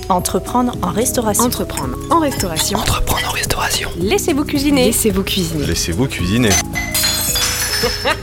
Entreprendre 0.09 0.73
en 0.81 0.89
restauration. 0.89 1.45
Entreprendre 1.45 1.97
en 2.09 2.19
restauration. 2.19 2.77
Entreprendre 2.77 3.29
en 3.29 3.31
restauration. 3.31 3.89
Laissez-vous 3.97 4.43
cuisiner. 4.43 4.85
Laissez-vous 4.87 5.23
cuisiner. 5.23 5.65
Laissez-vous 5.65 6.07
cuisiner. 6.07 6.49